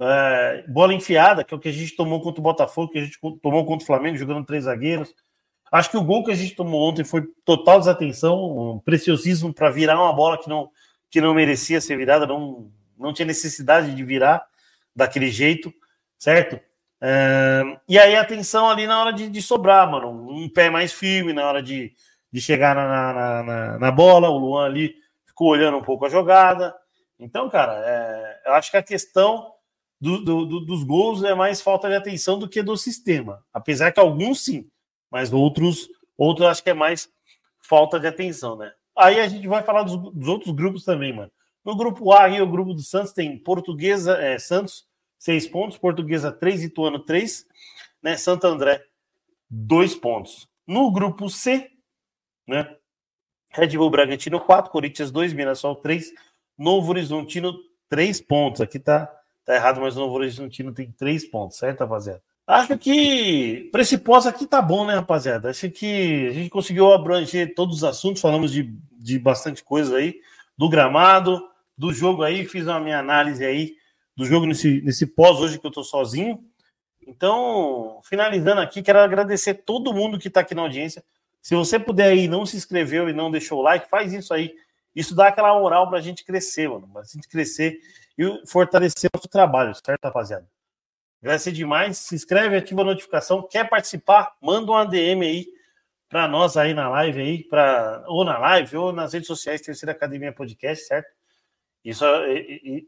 [0.01, 3.05] é, bola enfiada, que é o que a gente tomou contra o Botafogo, que a
[3.05, 5.15] gente tomou contra o Flamengo, jogando três zagueiros.
[5.71, 9.71] Acho que o gol que a gente tomou ontem foi total desatenção, um preciosismo para
[9.71, 10.71] virar uma bola que não,
[11.11, 14.45] que não merecia ser virada, não, não tinha necessidade de virar
[14.97, 15.73] daquele jeito,
[16.19, 16.59] certo?
[17.03, 20.11] É, e aí atenção ali na hora de, de, sobrar, mano.
[20.31, 21.93] Um pé mais firme na hora de,
[22.33, 24.29] de chegar na, na, na, na bola.
[24.29, 24.95] O Luan ali
[25.27, 26.75] ficou olhando um pouco a jogada.
[27.19, 29.53] Então, cara, é, eu acho que a questão
[30.01, 33.45] do, do, do, dos gols é mais falta de atenção do que do sistema.
[33.53, 34.69] Apesar que alguns sim,
[35.11, 37.09] mas outros, outros acho que é mais
[37.61, 38.73] falta de atenção, né?
[38.97, 41.31] Aí a gente vai falar dos, dos outros grupos também, mano.
[41.65, 44.87] No grupo A, aí, o grupo do Santos tem Portuguesa, é, Santos,
[45.21, 47.47] seis pontos, Portuguesa, três, Ituano, três,
[48.03, 48.17] né?
[48.17, 48.83] Santo André,
[49.49, 50.49] dois pontos.
[50.67, 51.71] No grupo C,
[52.49, 52.75] né?
[53.51, 56.11] Red Bull Bragantino, quatro, Corinthians, dois, Mirassol, três,
[56.57, 57.55] Novo Horizontino,
[57.89, 58.63] três pontos.
[58.63, 59.13] Aqui tá,
[59.45, 62.23] tá errado, mas o Novo Horizontino tem três pontos, certo, rapaziada?
[62.47, 65.51] Acho que para esse pós aqui tá bom, né, rapaziada?
[65.51, 70.19] Acho que a gente conseguiu abranger todos os assuntos, falamos de, de bastante coisa aí,
[70.57, 71.41] do gramado,
[71.77, 73.80] do jogo aí, fiz uma minha análise aí
[74.21, 76.45] do jogo nesse, nesse pós hoje que eu tô sozinho.
[77.07, 81.03] Então, finalizando aqui, quero agradecer todo mundo que está aqui na audiência.
[81.41, 84.55] Se você puder aí, não se inscreveu e não deixou o like, faz isso aí.
[84.95, 86.87] Isso dá aquela moral para a gente crescer, mano.
[86.87, 87.81] Para a gente crescer
[88.19, 90.47] e fortalecer o nosso trabalho, certo, rapaziada?
[91.23, 91.97] Agradecer demais.
[91.97, 93.43] Se inscreve, ativa a notificação.
[93.49, 94.35] Quer participar?
[94.41, 95.47] Manda um ADM aí
[96.11, 99.93] para nós aí na live aí, pra, ou na live, ou nas redes sociais, Terceira
[99.93, 101.20] Academia Podcast, certo?
[101.85, 102.05] Isso,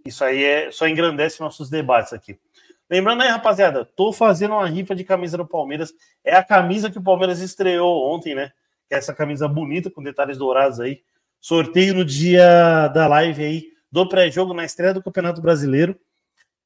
[0.05, 2.39] isso aí é, só engrandece nossos debates aqui.
[2.91, 5.95] Lembrando aí, rapaziada, tô fazendo uma rifa de camisa do Palmeiras.
[6.23, 8.53] É a camisa que o Palmeiras estreou ontem, né?
[8.87, 11.03] Que é essa camisa bonita com detalhes dourados aí.
[11.41, 15.99] Sorteio no dia da live aí do pré-jogo na estreia do Campeonato Brasileiro.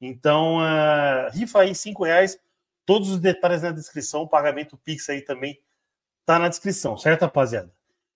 [0.01, 2.39] Então, uh, rifa aí cinco reais.
[2.85, 4.23] Todos os detalhes na descrição.
[4.23, 5.61] O pagamento Pix aí também
[6.25, 7.73] tá na descrição, certo, rapaziada?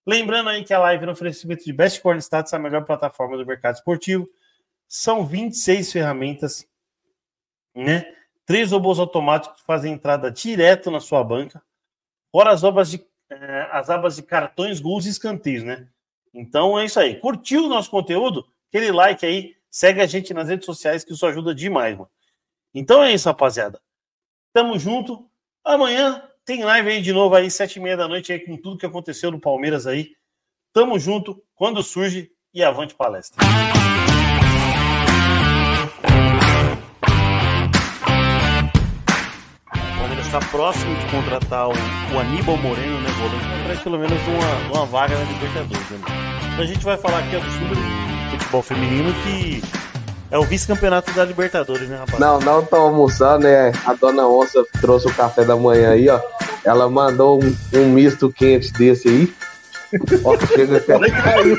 [0.06, 3.46] Lembrando aí que a live no oferecimento de Best Corn Stats, a melhor plataforma do
[3.46, 4.28] mercado esportivo.
[4.88, 6.66] São 26 ferramentas,
[7.74, 8.12] né?
[8.44, 11.62] Três robôs automáticos que fazem entrada direto na sua banca.
[12.32, 15.88] Fora as abas de, eh, as abas de cartões, gols e escanteios, né?
[16.34, 17.20] Então é isso aí.
[17.20, 18.46] Curtiu o nosso conteúdo?
[18.68, 22.10] Aquele like aí, segue a gente nas redes sociais que isso ajuda demais, mano.
[22.74, 23.80] Então é isso, rapaziada.
[24.52, 25.28] Tamo junto.
[25.62, 28.76] Amanhã tem live aí de novo aí, sete e meia da noite aí, com tudo
[28.76, 30.08] que aconteceu no Palmeiras aí.
[30.72, 33.46] Tamo junto, quando surge e avante palestra.
[40.26, 44.86] Está próximo de contratar o, o Aníbal Moreno, né, volante, para pelo menos uma, uma
[44.86, 45.90] vaga na Libertadores.
[45.90, 45.98] Né?
[46.52, 47.80] Então a gente vai falar aqui sobre
[48.30, 49.60] futebol feminino que
[50.30, 52.18] é o vice-campeonato da Libertadores, né, rapaz?
[52.18, 53.72] Não, não tô almoçando, né?
[53.84, 56.20] A dona Onça trouxe o café da manhã aí, ó.
[56.64, 59.34] Ela mandou um, um misto quente desse aí.
[60.24, 61.56] Ó, chega até caiu.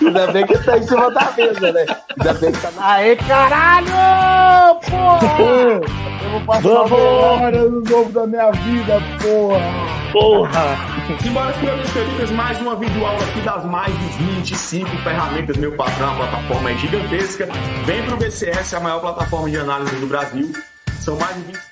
[0.00, 1.86] Ainda bem que tá em cima da mesa, né?
[2.18, 2.70] Ainda bem que tá.
[2.78, 4.80] Aê, caralho!
[4.80, 5.80] Porra!
[6.30, 9.90] Vou passar hora no novo da minha vida, porra!
[10.12, 11.20] Porra!
[11.20, 16.16] Simbora, meus queridos, mais uma videoaula aqui das mais de 25 ferramentas, meu patrão, a
[16.16, 17.48] plataforma é gigantesca.
[17.84, 20.52] Vem pro BCS, a maior plataforma de análise do Brasil.
[21.00, 21.69] São mais de 25